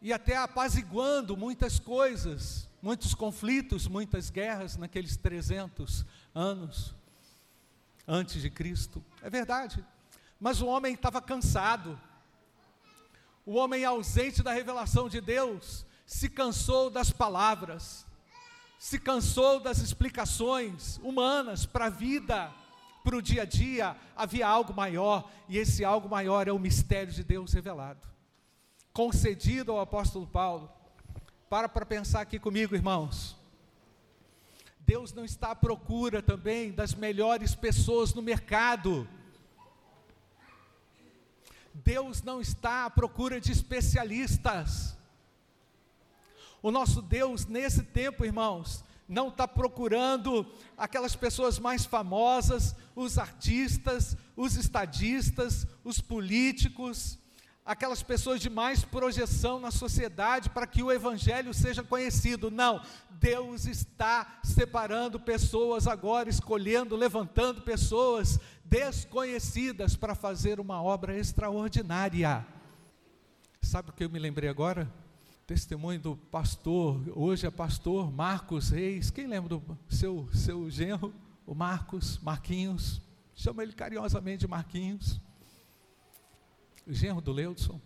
e 0.00 0.14
até 0.14 0.34
apaziguando 0.34 1.36
muitas 1.36 1.78
coisas, 1.78 2.70
muitos 2.80 3.14
conflitos, 3.14 3.86
muitas 3.86 4.30
guerras 4.30 4.78
naqueles 4.78 5.14
300 5.18 6.06
anos 6.34 6.94
antes 8.08 8.40
de 8.40 8.48
Cristo. 8.48 9.04
É 9.20 9.28
verdade. 9.28 9.84
Mas 10.40 10.62
o 10.62 10.66
homem 10.68 10.94
estava 10.94 11.20
cansado 11.20 12.00
o 13.44 13.56
homem 13.56 13.84
ausente 13.84 14.42
da 14.42 14.54
revelação 14.54 15.06
de 15.06 15.20
Deus 15.20 15.84
se 16.06 16.30
cansou 16.30 16.88
das 16.88 17.10
palavras, 17.10 18.06
se 18.78 18.98
cansou 18.98 19.60
das 19.60 19.78
explicações 19.78 20.98
humanas 21.02 21.64
para 21.64 21.86
a 21.86 21.90
vida, 21.90 22.52
para 23.02 23.16
o 23.16 23.22
dia 23.22 23.42
a 23.42 23.44
dia. 23.44 23.96
Havia 24.14 24.46
algo 24.46 24.74
maior, 24.74 25.30
e 25.48 25.58
esse 25.58 25.84
algo 25.84 26.08
maior 26.08 26.46
é 26.48 26.52
o 26.52 26.58
mistério 26.58 27.12
de 27.12 27.24
Deus 27.24 27.52
revelado, 27.52 28.06
concedido 28.92 29.72
ao 29.72 29.80
apóstolo 29.80 30.26
Paulo. 30.26 30.70
Para 31.48 31.68
para 31.68 31.86
pensar 31.86 32.20
aqui 32.20 32.38
comigo, 32.38 32.74
irmãos. 32.74 33.36
Deus 34.80 35.12
não 35.12 35.24
está 35.24 35.50
à 35.50 35.56
procura 35.56 36.22
também 36.22 36.70
das 36.70 36.94
melhores 36.94 37.54
pessoas 37.54 38.14
no 38.14 38.22
mercado. 38.22 39.08
Deus 41.74 42.22
não 42.22 42.40
está 42.40 42.86
à 42.86 42.90
procura 42.90 43.40
de 43.40 43.50
especialistas. 43.50 44.95
O 46.66 46.72
nosso 46.72 47.00
Deus, 47.00 47.46
nesse 47.46 47.84
tempo, 47.84 48.24
irmãos, 48.24 48.84
não 49.08 49.28
está 49.28 49.46
procurando 49.46 50.44
aquelas 50.76 51.14
pessoas 51.14 51.60
mais 51.60 51.84
famosas, 51.84 52.74
os 52.96 53.18
artistas, 53.18 54.16
os 54.36 54.56
estadistas, 54.56 55.64
os 55.84 56.00
políticos, 56.00 57.20
aquelas 57.64 58.02
pessoas 58.02 58.40
de 58.40 58.50
mais 58.50 58.84
projeção 58.84 59.60
na 59.60 59.70
sociedade 59.70 60.50
para 60.50 60.66
que 60.66 60.82
o 60.82 60.90
evangelho 60.90 61.54
seja 61.54 61.84
conhecido. 61.84 62.50
Não, 62.50 62.82
Deus 63.10 63.66
está 63.66 64.40
separando 64.42 65.20
pessoas 65.20 65.86
agora, 65.86 66.28
escolhendo, 66.28 66.96
levantando 66.96 67.62
pessoas 67.62 68.40
desconhecidas 68.64 69.94
para 69.94 70.16
fazer 70.16 70.58
uma 70.58 70.82
obra 70.82 71.16
extraordinária. 71.16 72.44
Sabe 73.62 73.90
o 73.90 73.92
que 73.92 74.02
eu 74.02 74.10
me 74.10 74.18
lembrei 74.18 74.48
agora? 74.50 75.05
Testemunho 75.46 76.00
do 76.00 76.16
pastor, 76.16 77.00
hoje 77.14 77.46
é 77.46 77.50
pastor 77.50 78.10
Marcos 78.10 78.70
Reis. 78.70 79.10
Quem 79.10 79.28
lembra 79.28 79.50
do 79.50 79.78
seu, 79.88 80.28
seu 80.34 80.68
genro, 80.68 81.14
o 81.46 81.54
Marcos, 81.54 82.18
Marquinhos? 82.18 83.00
Chama 83.32 83.62
ele 83.62 83.72
carinhosamente 83.72 84.46
Marquinhos. 84.48 85.20
O 86.84 86.92
genro 86.92 87.20
do 87.20 87.32
Leudson. 87.32 87.80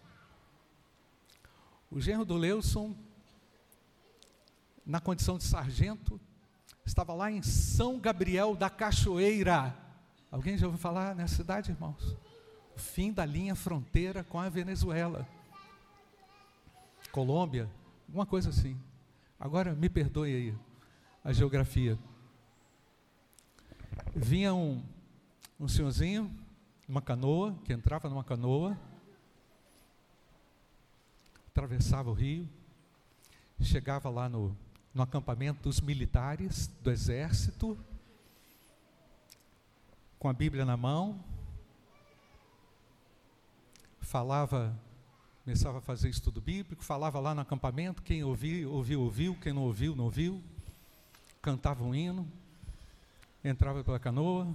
O 1.91 2.01
genro 2.01 2.25
do 2.25 2.37
Leudson, 2.37 2.97
na 4.87 5.01
condição 5.01 5.37
de 5.37 5.45
sargento, 5.45 6.19
estava 6.87 7.13
lá 7.13 7.31
em 7.31 7.43
São 7.43 7.99
Gabriel 7.99 8.57
da 8.57 8.71
Cachoeira. 8.71 9.77
Alguém 10.31 10.57
já 10.57 10.67
ouviu 10.67 10.81
falar 10.81 11.15
nessa 11.15 11.37
cidade, 11.37 11.73
irmãos? 11.73 12.17
O 12.75 12.79
fim 12.79 13.13
da 13.13 13.27
linha 13.27 13.55
fronteira 13.55 14.25
com 14.25 14.39
a 14.39 14.49
Venezuela. 14.49 15.29
Colômbia, 17.13 17.69
uma 18.09 18.25
coisa 18.25 18.51
assim. 18.51 18.79
Agora 19.39 19.75
me 19.75 19.89
perdoe 19.89 20.35
aí 20.35 20.55
a 21.25 21.33
geografia. 21.33 21.99
Vinha 24.15 24.55
um, 24.55 24.83
um 25.59 25.67
senhorzinho, 25.67 26.31
uma 26.89 27.03
canoa, 27.03 27.57
que 27.65 27.73
entrava 27.73 28.09
numa 28.09 28.25
canoa, 28.25 28.79
atravessava 31.49 32.11
o 32.11 32.13
rio, 32.15 32.49
chegava 33.61 34.09
lá 34.09 34.29
no, 34.29 34.57
no 34.95 35.03
acampamento 35.03 35.63
dos 35.63 35.81
militares 35.81 36.69
do 36.83 36.91
exército, 36.91 37.79
com 40.19 40.29
a 40.29 40.33
Bíblia 40.33 40.65
na 40.65 40.77
mão, 40.77 41.19
falava 44.01 44.77
começava 45.51 45.79
a 45.79 45.81
fazer 45.81 46.09
estudo 46.09 46.41
bíblico, 46.41 46.85
falava 46.85 47.19
lá 47.19 47.35
no 47.35 47.41
acampamento, 47.41 48.05
quem 48.05 48.23
ouviu, 48.23 48.71
ouviu, 48.71 49.01
ouviu, 49.01 49.35
quem 49.35 49.53
não 49.53 49.63
ouviu, 49.63 49.97
não 49.97 50.05
ouviu, 50.05 50.41
cantava 51.43 51.83
um 51.83 51.93
hino, 51.93 52.25
entrava 53.43 53.83
pela 53.83 53.99
canoa, 53.99 54.47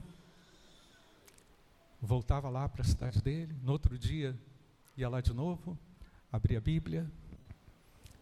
voltava 2.02 2.48
lá 2.48 2.70
para 2.70 2.82
a 2.82 2.86
cidade 2.86 3.22
dele, 3.22 3.54
no 3.62 3.74
outro 3.74 4.00
dia 4.00 4.34
ia 4.96 5.10
lá 5.10 5.20
de 5.20 5.34
novo, 5.34 5.78
abria 6.32 6.60
a 6.60 6.62
Bíblia, 6.62 7.06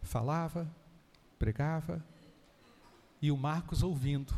falava, 0.02 0.68
pregava, 1.38 2.04
e 3.22 3.30
o 3.30 3.36
Marcos 3.36 3.84
ouvindo. 3.84 4.34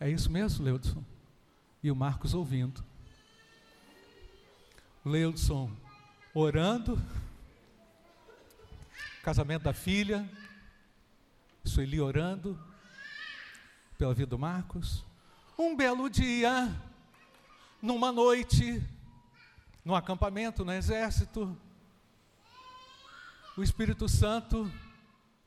É 0.00 0.08
isso 0.08 0.32
mesmo, 0.32 0.64
Leudson? 0.64 1.04
E 1.82 1.90
o 1.90 1.94
Marcos 1.94 2.32
ouvindo. 2.32 2.82
Leudson 5.04 5.70
orando, 6.38 7.02
casamento 9.22 9.62
da 9.62 9.72
filha, 9.72 10.28
Sueli 11.64 11.98
orando 11.98 12.58
pela 13.96 14.12
vida 14.12 14.28
do 14.28 14.38
Marcos. 14.38 15.02
Um 15.58 15.74
belo 15.74 16.10
dia, 16.10 16.70
numa 17.80 18.12
noite, 18.12 18.82
no 19.82 19.94
acampamento, 19.94 20.62
no 20.62 20.72
exército, 20.72 21.56
o 23.56 23.62
Espírito 23.62 24.06
Santo 24.06 24.70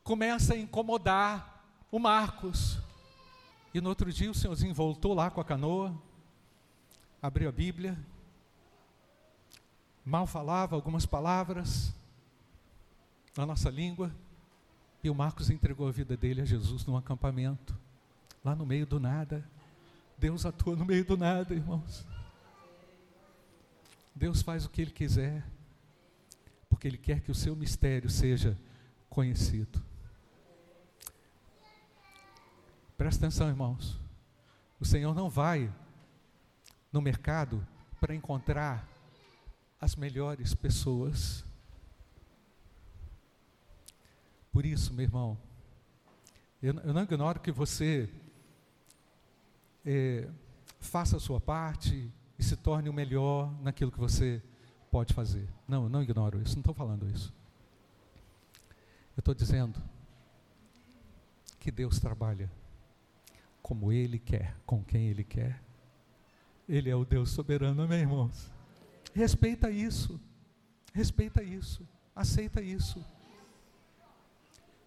começa 0.03 0.55
a 0.55 0.57
incomodar 0.57 1.63
o 1.91 1.99
Marcos. 1.99 2.79
E 3.75 3.79
no 3.79 3.89
outro 3.89 4.11
dia 4.11 4.31
o 4.31 4.33
senhorzinho 4.33 4.73
voltou 4.73 5.13
lá 5.13 5.29
com 5.29 5.39
a 5.39 5.45
canoa, 5.45 5.95
abriu 7.21 7.47
a 7.47 7.51
Bíblia 7.51 7.95
mal 10.09 10.25
falava 10.25 10.75
algumas 10.75 11.05
palavras 11.05 11.93
na 13.37 13.45
nossa 13.45 13.69
língua, 13.69 14.11
e 15.03 15.09
o 15.09 15.15
Marcos 15.15 15.49
entregou 15.49 15.87
a 15.87 15.91
vida 15.91 16.17
dele 16.17 16.41
a 16.41 16.45
Jesus 16.45 16.85
num 16.85 16.97
acampamento, 16.97 17.77
lá 18.43 18.55
no 18.55 18.65
meio 18.65 18.85
do 18.85 18.99
nada. 18.99 19.47
Deus 20.17 20.45
atua 20.45 20.75
no 20.75 20.83
meio 20.83 21.05
do 21.05 21.15
nada, 21.15 21.53
irmãos. 21.53 22.05
Deus 24.13 24.41
faz 24.41 24.65
o 24.65 24.69
que 24.69 24.81
Ele 24.81 24.91
quiser, 24.91 25.45
porque 26.69 26.87
Ele 26.87 26.97
quer 26.97 27.21
que 27.21 27.31
o 27.31 27.35
seu 27.35 27.55
mistério 27.55 28.09
seja 28.09 28.57
conhecido. 29.09 29.81
Presta 32.97 33.25
atenção, 33.25 33.47
irmãos. 33.47 33.97
O 34.79 34.85
Senhor 34.85 35.13
não 35.15 35.29
vai 35.29 35.71
no 36.91 36.99
mercado 36.99 37.65
para 38.01 38.13
encontrar 38.13 38.85
as 39.79 39.95
melhores 39.95 40.53
pessoas. 40.53 41.45
Por 44.51 44.65
isso, 44.65 44.93
meu 44.93 45.03
irmão, 45.03 45.37
eu, 46.61 46.73
eu 46.79 46.93
não 46.93 47.03
ignoro 47.03 47.39
que 47.39 47.51
você 47.51 48.09
é, 49.85 50.27
faça 50.79 51.17
a 51.17 51.19
sua 51.19 51.39
parte 51.39 52.11
e 52.37 52.43
se 52.43 52.55
torne 52.57 52.89
o 52.89 52.93
melhor 52.93 53.51
naquilo 53.61 53.91
que 53.91 53.99
você 53.99 54.41
pode 54.91 55.13
fazer. 55.13 55.47
Não, 55.67 55.83
eu 55.83 55.89
não 55.89 56.03
ignoro 56.03 56.41
isso, 56.41 56.55
não 56.55 56.61
estou 56.61 56.73
falando 56.73 57.09
isso. 57.09 57.33
Eu 59.15 59.21
estou 59.21 59.33
dizendo 59.33 59.81
que 61.59 61.71
Deus 61.71 61.99
trabalha 61.99 62.49
como 63.61 63.91
Ele 63.91 64.17
quer, 64.17 64.55
com 64.65 64.83
quem 64.83 65.07
Ele 65.07 65.23
quer. 65.23 65.61
Ele 66.67 66.89
é 66.89 66.95
o 66.95 67.05
Deus 67.05 67.31
soberano, 67.31 67.81
amém, 67.83 67.99
irmãos? 67.99 68.58
Respeita 69.13 69.69
isso. 69.69 70.19
Respeita 70.93 71.43
isso. 71.43 71.87
Aceita 72.15 72.61
isso. 72.61 73.03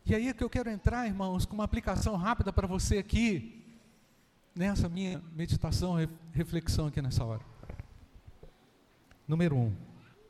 E 0.04 0.14
aí 0.14 0.28
é 0.28 0.34
que 0.34 0.42
eu 0.42 0.50
quero 0.50 0.68
entrar, 0.68 1.06
irmãos, 1.06 1.46
com 1.46 1.54
uma 1.54 1.64
aplicação 1.64 2.16
rápida 2.16 2.52
para 2.52 2.66
você 2.66 2.98
aqui, 2.98 3.64
nessa 4.54 4.88
minha 4.88 5.22
meditação, 5.32 5.94
reflexão 6.32 6.88
aqui 6.88 7.00
nessa 7.00 7.24
hora. 7.24 7.42
Número 9.28 9.56
um, 9.56 9.72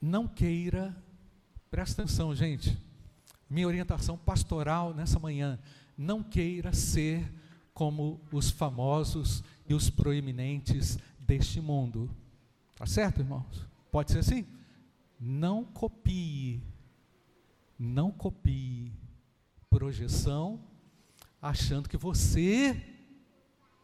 não 0.01 0.29
queira, 0.29 0.95
presta 1.71 2.03
atenção, 2.03 2.35
gente, 2.35 2.79
minha 3.49 3.67
orientação 3.67 4.17
pastoral 4.17 4.93
nessa 4.93 5.19
manhã, 5.19 5.59
não 5.97 6.23
queira 6.23 6.73
ser 6.75 7.33
como 7.73 8.21
os 8.31 8.51
famosos 8.51 9.43
e 9.67 9.73
os 9.73 9.89
proeminentes 9.89 10.99
deste 11.19 11.61
mundo. 11.61 12.11
Tá 12.77 12.85
certo, 12.85 13.21
irmãos? 13.21 13.72
Pode 13.93 14.11
ser 14.11 14.21
assim? 14.21 14.47
Não 15.21 15.65
copie, 15.65 16.63
não 17.79 18.11
copie 18.11 18.91
projeção, 19.69 20.65
achando 21.41 21.91
que 21.91 21.99
você 21.99 22.83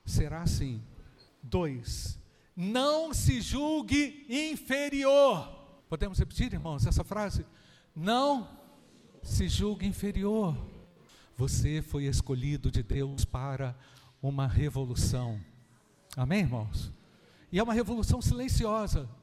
será 0.07 0.41
assim. 0.41 0.83
Dois, 1.43 2.19
não 2.57 3.13
se 3.13 3.43
julgue 3.43 4.25
inferior. 4.31 5.47
Podemos 5.91 6.19
repetir, 6.19 6.55
irmãos, 6.55 6.87
essa 6.87 7.05
frase? 7.05 7.45
Não 7.95 8.49
se 9.23 9.47
julgue 9.47 9.87
inferior. 9.87 10.57
Você 11.37 11.83
foi 11.83 12.05
escolhido 12.05 12.71
de 12.71 12.83
Deus 12.83 13.27
para 13.27 13.79
uma 14.23 14.47
revolução. 14.47 15.39
Amém, 16.17 16.41
irmãos? 16.41 16.91
E 17.53 17.59
é 17.59 17.63
uma 17.63 17.75
revolução 17.75 18.23
silenciosa. 18.23 19.18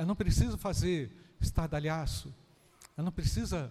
Ela 0.00 0.06
não 0.06 0.16
precisa 0.16 0.56
fazer 0.56 1.14
estardalhaço. 1.38 2.34
Ela 2.96 3.04
não 3.04 3.12
precisa, 3.12 3.70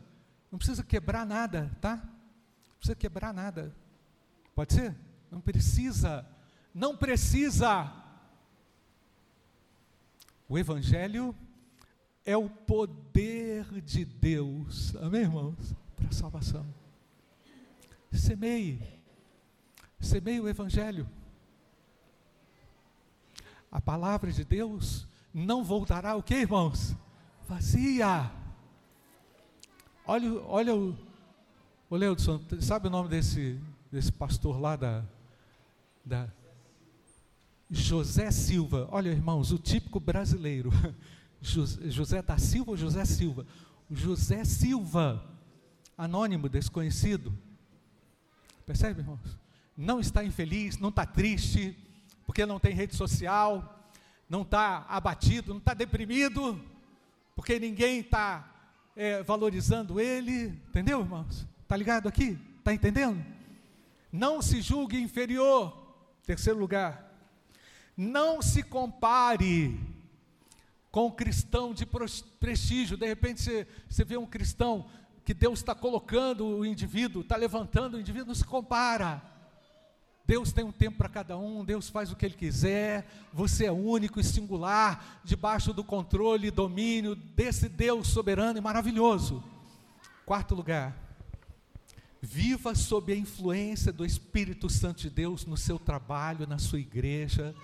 não 0.52 0.60
precisa 0.60 0.84
quebrar 0.84 1.26
nada, 1.26 1.76
tá? 1.82 1.96
Não 1.96 2.76
precisa 2.78 2.96
quebrar 2.96 3.34
nada. 3.34 3.76
Pode 4.54 4.74
ser? 4.74 4.96
Não 5.32 5.42
precisa. 5.42 6.24
Não 6.72 6.96
precisa. 6.96 7.92
O 10.48 10.56
Evangelho 10.56 11.36
é 12.24 12.38
o 12.38 12.48
poder 12.48 13.82
de 13.82 14.06
Deus. 14.06 14.96
Amém, 14.98 15.22
irmãos? 15.22 15.76
Para 15.96 16.10
a 16.10 16.12
salvação. 16.12 16.64
Semeie. 18.12 19.02
Semeie 20.00 20.40
o 20.40 20.48
Evangelho. 20.48 21.10
A 23.72 23.82
palavra 23.82 24.32
de 24.32 24.46
Deus 24.46 25.09
não 25.34 25.64
voltará 25.64 26.16
o 26.16 26.24
que, 26.24 26.36
irmãos? 26.36 26.96
Vazia. 27.48 28.32
Olha, 30.06 30.34
olha 30.44 30.76
o, 30.76 30.98
o 31.90 31.96
Leudson, 31.96 32.42
sabe 32.62 32.88
o 32.88 32.90
nome 32.90 33.10
desse, 33.10 33.60
desse 33.92 34.12
pastor 34.12 34.60
lá 34.60 34.76
da, 34.76 35.04
da 36.04 36.28
José 37.70 38.32
Silva? 38.32 38.88
Olha, 38.92 39.10
irmãos, 39.10 39.52
o 39.52 39.58
típico 39.58 40.00
brasileiro. 40.00 40.72
José 41.42 42.22
da 42.22 42.38
Silva 42.38 42.72
ou 42.72 42.78
José 42.78 43.06
Silva? 43.06 43.46
José 43.90 44.44
Silva, 44.44 45.24
anônimo, 45.98 46.50
desconhecido. 46.50 47.34
Percebe, 48.66 49.02
irmãos? 49.02 49.38
Não 49.76 50.00
está 50.00 50.24
infeliz, 50.24 50.78
não 50.78 50.90
está 50.90 51.06
triste, 51.06 51.78
porque 52.26 52.46
não 52.46 52.60
tem 52.60 52.74
rede 52.74 52.96
social, 52.96 53.79
não 54.30 54.44
está 54.44 54.86
abatido, 54.88 55.52
não 55.52 55.60
está 55.60 55.74
deprimido, 55.74 56.62
porque 57.36 57.60
ninguém 57.60 58.02
está 58.02 58.48
é, 58.96 59.24
valorizando 59.24 60.00
ele, 60.00 60.48
entendeu, 60.68 61.00
irmãos? 61.02 61.48
Tá 61.68 61.76
ligado 61.76 62.08
aqui? 62.08 62.38
Tá 62.64 62.74
entendendo? 62.74 63.26
Não 64.12 64.42
se 64.42 64.62
julgue 64.62 65.02
inferior. 65.02 65.88
Terceiro 66.26 66.60
lugar, 66.60 67.12
não 67.98 68.42
se 68.42 68.62
compare 68.62 69.80
com 70.92 71.08
um 71.08 71.12
cristão 71.12 71.74
de 71.74 71.88
prestígio. 72.40 72.98
De 72.98 73.06
repente 73.08 73.42
você, 73.42 73.68
você 73.90 74.04
vê 74.04 74.16
um 74.16 74.28
cristão 74.28 74.88
que 75.26 75.34
Deus 75.34 75.60
está 75.60 75.74
colocando 75.74 76.46
o 76.46 76.66
indivíduo, 76.66 77.22
está 77.22 77.36
levantando 77.36 77.98
o 77.98 78.00
indivíduo, 78.00 78.28
não 78.28 78.36
se 78.36 78.46
compara. 78.46 79.22
Deus 80.30 80.54
tem 80.54 80.64
um 80.64 80.72
tempo 80.72 80.96
para 80.96 81.10
cada 81.10 81.36
um, 81.40 81.66
Deus 81.66 81.90
faz 81.90 82.12
o 82.12 82.16
que 82.16 82.24
Ele 82.24 82.36
quiser, 82.36 83.04
você 83.34 83.66
é 83.66 83.72
único 83.72 84.20
e 84.20 84.24
singular, 84.24 85.20
debaixo 85.24 85.74
do 85.74 85.84
controle 85.84 86.50
e 86.50 86.52
domínio 86.52 87.16
desse 87.16 87.68
Deus 87.68 88.10
soberano 88.10 88.60
e 88.60 88.62
maravilhoso. 88.62 89.44
Quarto 90.28 90.54
lugar, 90.54 90.96
viva 92.22 92.76
sob 92.76 93.12
a 93.12 93.16
influência 93.16 93.92
do 93.92 94.06
Espírito 94.06 94.70
Santo 94.70 95.02
de 95.02 95.10
Deus 95.10 95.48
no 95.48 95.58
seu 95.58 95.80
trabalho, 95.80 96.46
na 96.46 96.60
sua 96.60 96.80
igreja, 96.80 97.56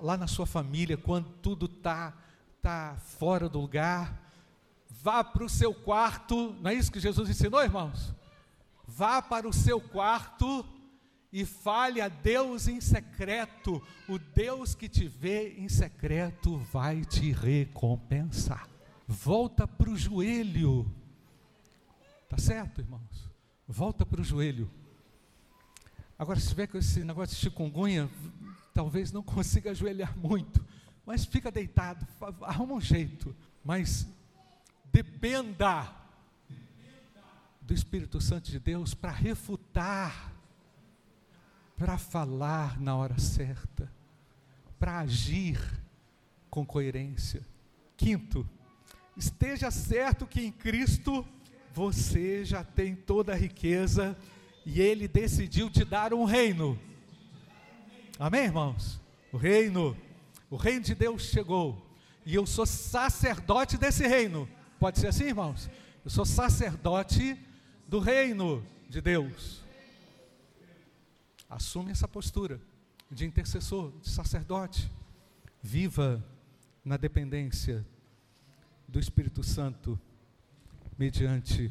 lá 0.00 0.16
na 0.16 0.26
sua 0.26 0.46
família, 0.46 0.96
quando 0.96 1.28
tudo 1.42 1.66
está 1.66 2.14
tá 2.62 2.96
fora 3.18 3.50
do 3.50 3.60
lugar. 3.60 4.18
Vá 4.88 5.22
para 5.22 5.44
o 5.44 5.50
seu 5.50 5.74
quarto, 5.74 6.56
não 6.62 6.70
é 6.70 6.74
isso 6.74 6.90
que 6.90 6.98
Jesus 6.98 7.28
ensinou, 7.28 7.62
irmãos? 7.62 8.14
Vá 8.88 9.20
para 9.20 9.46
o 9.46 9.52
seu 9.52 9.78
quarto 9.78 10.64
e 11.34 11.44
fale 11.44 12.00
a 12.00 12.06
Deus 12.06 12.68
em 12.68 12.80
secreto. 12.80 13.82
O 14.08 14.20
Deus 14.20 14.72
que 14.72 14.88
te 14.88 15.08
vê 15.08 15.56
em 15.58 15.68
secreto 15.68 16.58
vai 16.72 17.04
te 17.04 17.32
recompensar. 17.32 18.68
Volta 19.04 19.66
para 19.66 19.90
o 19.90 19.96
joelho. 19.96 20.88
Tá 22.28 22.38
certo, 22.38 22.80
irmãos? 22.80 23.28
Volta 23.66 24.06
para 24.06 24.20
o 24.20 24.24
joelho. 24.24 24.70
Agora, 26.16 26.38
se 26.38 26.46
tiver 26.46 26.68
com 26.68 26.78
esse 26.78 27.02
negócio 27.02 27.34
de 27.34 27.42
chikungunya, 27.42 28.08
talvez 28.72 29.10
não 29.10 29.22
consiga 29.24 29.72
ajoelhar 29.72 30.16
muito, 30.16 30.64
mas 31.04 31.24
fica 31.24 31.50
deitado, 31.50 32.06
arruma 32.42 32.74
um 32.74 32.80
jeito. 32.80 33.34
Mas 33.64 34.06
dependa 34.92 35.92
do 37.60 37.74
Espírito 37.74 38.20
Santo 38.20 38.52
de 38.52 38.60
Deus 38.60 38.94
para 38.94 39.10
refutar 39.10 40.33
para 41.76 41.98
falar 41.98 42.80
na 42.80 42.96
hora 42.96 43.18
certa, 43.18 43.90
para 44.78 44.98
agir 45.00 45.58
com 46.48 46.64
coerência. 46.64 47.42
Quinto, 47.96 48.48
esteja 49.16 49.70
certo 49.70 50.26
que 50.26 50.40
em 50.40 50.52
Cristo 50.52 51.26
você 51.72 52.44
já 52.44 52.62
tem 52.62 52.94
toda 52.94 53.32
a 53.32 53.36
riqueza 53.36 54.16
e 54.64 54.80
Ele 54.80 55.08
decidiu 55.08 55.68
te 55.68 55.84
dar 55.84 56.14
um 56.14 56.24
reino. 56.24 56.78
Amém, 58.18 58.44
irmãos? 58.44 59.00
O 59.32 59.36
reino, 59.36 59.96
o 60.48 60.56
reino 60.56 60.82
de 60.82 60.94
Deus 60.94 61.22
chegou 61.22 61.84
e 62.24 62.34
eu 62.34 62.46
sou 62.46 62.64
sacerdote 62.64 63.76
desse 63.76 64.06
reino. 64.06 64.48
Pode 64.78 65.00
ser 65.00 65.08
assim, 65.08 65.24
irmãos? 65.24 65.68
Eu 66.04 66.10
sou 66.10 66.24
sacerdote 66.24 67.36
do 67.88 67.98
reino 67.98 68.64
de 68.88 69.00
Deus. 69.00 69.63
Assume 71.54 71.92
essa 71.92 72.08
postura 72.08 72.60
de 73.08 73.24
intercessor, 73.24 73.92
de 74.00 74.10
sacerdote. 74.10 74.90
Viva 75.62 76.20
na 76.84 76.96
dependência 76.96 77.86
do 78.88 78.98
Espírito 78.98 79.44
Santo, 79.44 79.96
mediante 80.98 81.70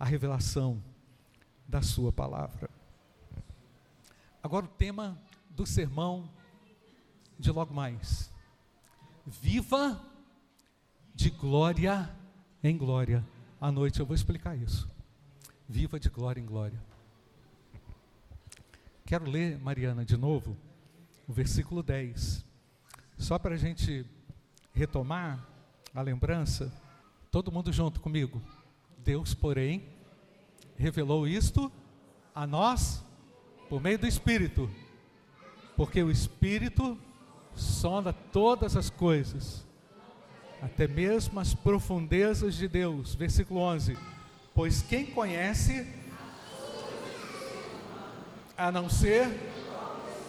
a 0.00 0.06
revelação 0.06 0.82
da 1.68 1.82
Sua 1.82 2.10
palavra. 2.10 2.70
Agora, 4.42 4.64
o 4.64 4.70
tema 4.70 5.20
do 5.50 5.66
sermão 5.66 6.26
de 7.38 7.50
logo 7.50 7.74
mais. 7.74 8.32
Viva 9.26 10.02
de 11.14 11.28
glória 11.28 12.08
em 12.64 12.78
glória. 12.78 13.22
À 13.60 13.70
noite 13.70 14.00
eu 14.00 14.06
vou 14.06 14.14
explicar 14.14 14.56
isso. 14.56 14.88
Viva 15.68 16.00
de 16.00 16.08
glória 16.08 16.40
em 16.40 16.46
glória. 16.46 16.91
Quero 19.04 19.28
ler, 19.28 19.58
Mariana, 19.58 20.04
de 20.04 20.16
novo, 20.16 20.56
o 21.26 21.32
versículo 21.32 21.82
10. 21.82 22.44
Só 23.18 23.38
para 23.38 23.54
a 23.54 23.58
gente 23.58 24.06
retomar 24.72 25.46
a 25.94 26.00
lembrança, 26.00 26.72
todo 27.30 27.52
mundo 27.52 27.72
junto 27.72 28.00
comigo. 28.00 28.40
Deus, 28.98 29.34
porém, 29.34 29.88
revelou 30.76 31.26
isto 31.26 31.70
a 32.34 32.46
nós 32.46 33.04
por 33.68 33.80
meio 33.80 33.98
do 33.98 34.06
Espírito, 34.06 34.70
porque 35.76 36.02
o 36.02 36.10
Espírito 36.10 36.98
sonda 37.54 38.12
todas 38.12 38.76
as 38.76 38.88
coisas, 38.88 39.66
até 40.60 40.86
mesmo 40.86 41.40
as 41.40 41.54
profundezas 41.54 42.54
de 42.54 42.68
Deus. 42.68 43.14
Versículo 43.14 43.60
11: 43.60 43.98
Pois 44.54 44.80
quem 44.82 45.06
conhece 45.06 46.01
a 48.56 48.70
não 48.70 48.88
ser 48.88 49.28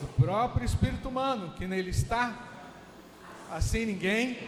o 0.01 0.21
próprio 0.21 0.65
espírito 0.65 1.09
humano 1.09 1.53
que 1.55 1.67
nele 1.67 1.89
está. 1.89 2.49
Assim 3.49 3.85
ninguém, 3.85 4.39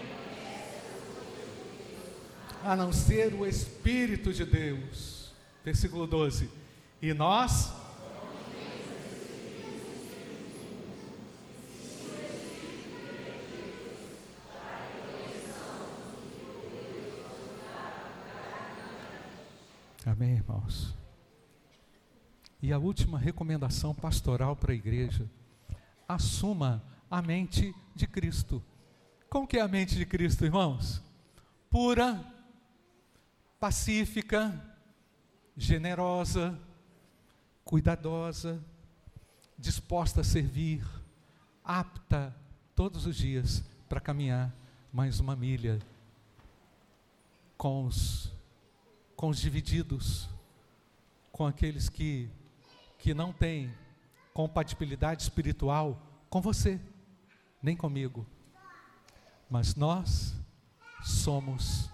a 2.66 2.76
não 2.76 2.92
ser 2.92 3.32
o 3.36 3.46
Espírito 3.46 4.34
de 4.34 4.44
Deus. 4.44 5.32
Versículo 5.64 6.08
12. 6.08 6.50
E 7.00 7.14
nós. 7.14 7.72
Amém, 20.04 20.36
irmãos. 20.36 21.05
E 22.66 22.74
a 22.74 22.80
última 22.80 23.20
recomendação 23.20 23.94
pastoral 23.94 24.56
para 24.56 24.72
a 24.72 24.76
igreja: 24.76 25.30
assuma 26.08 26.84
a 27.12 27.22
mente 27.22 27.76
de 27.94 28.08
Cristo. 28.08 28.60
Como 29.30 29.46
que 29.46 29.60
é 29.60 29.62
a 29.62 29.68
mente 29.68 29.96
de 29.96 30.04
Cristo, 30.04 30.46
irmãos? 30.46 31.00
Pura, 31.70 32.26
pacífica, 33.60 34.60
generosa, 35.56 36.60
cuidadosa, 37.64 38.60
disposta 39.60 40.22
a 40.22 40.24
servir, 40.24 40.84
apta 41.64 42.36
todos 42.76 43.06
os 43.06 43.16
dias 43.16 43.64
para 43.88 44.02
caminhar 44.02 44.52
mais 44.92 45.20
uma 45.20 45.36
milha 45.36 45.80
com 47.60 47.86
os, 47.86 48.34
com 49.16 49.30
os 49.30 49.40
divididos, 49.40 50.28
com 51.32 51.46
aqueles 51.46 51.90
que 51.90 52.28
que 53.06 53.14
não 53.14 53.32
tem 53.32 53.72
compatibilidade 54.34 55.22
espiritual 55.22 56.02
com 56.28 56.42
você, 56.42 56.82
nem 57.62 57.78
comigo. 57.78 58.26
Mas 59.48 59.76
nós 59.76 60.34
somos 61.04 61.88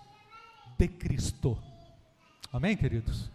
de 0.77 0.87
Cristo. 0.87 1.61
Amém, 2.49 2.77
queridos? 2.77 3.29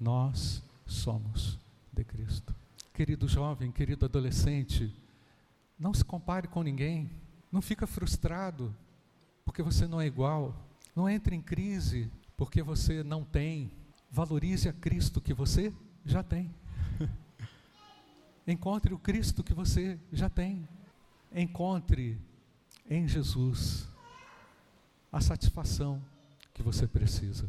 Nós 0.00 0.62
somos 0.86 1.58
de 1.92 2.02
Cristo. 2.02 2.54
Querido 2.94 3.28
jovem, 3.28 3.70
querido 3.70 4.06
adolescente, 4.06 4.90
não 5.78 5.92
se 5.92 6.02
compare 6.02 6.48
com 6.48 6.62
ninguém. 6.62 7.10
Não 7.52 7.60
fica 7.60 7.86
frustrado 7.86 8.74
porque 9.44 9.62
você 9.62 9.86
não 9.86 10.00
é 10.00 10.06
igual. 10.06 10.56
Não 10.96 11.10
entre 11.10 11.36
em 11.36 11.42
crise 11.42 12.10
porque 12.38 12.62
você 12.62 13.02
não 13.02 13.22
tem. 13.22 13.70
Valorize 14.10 14.66
a 14.66 14.72
Cristo 14.72 15.20
que 15.20 15.34
você 15.34 15.70
já 16.06 16.22
tem. 16.22 16.50
Encontre 18.46 18.92
o 18.92 18.98
Cristo 18.98 19.42
que 19.42 19.54
você 19.54 19.98
já 20.12 20.28
tem. 20.28 20.68
Encontre 21.34 22.18
em 22.88 23.06
Jesus 23.06 23.88
a 25.10 25.20
satisfação 25.20 26.02
que 26.52 26.62
você 26.62 26.86
precisa. 26.86 27.48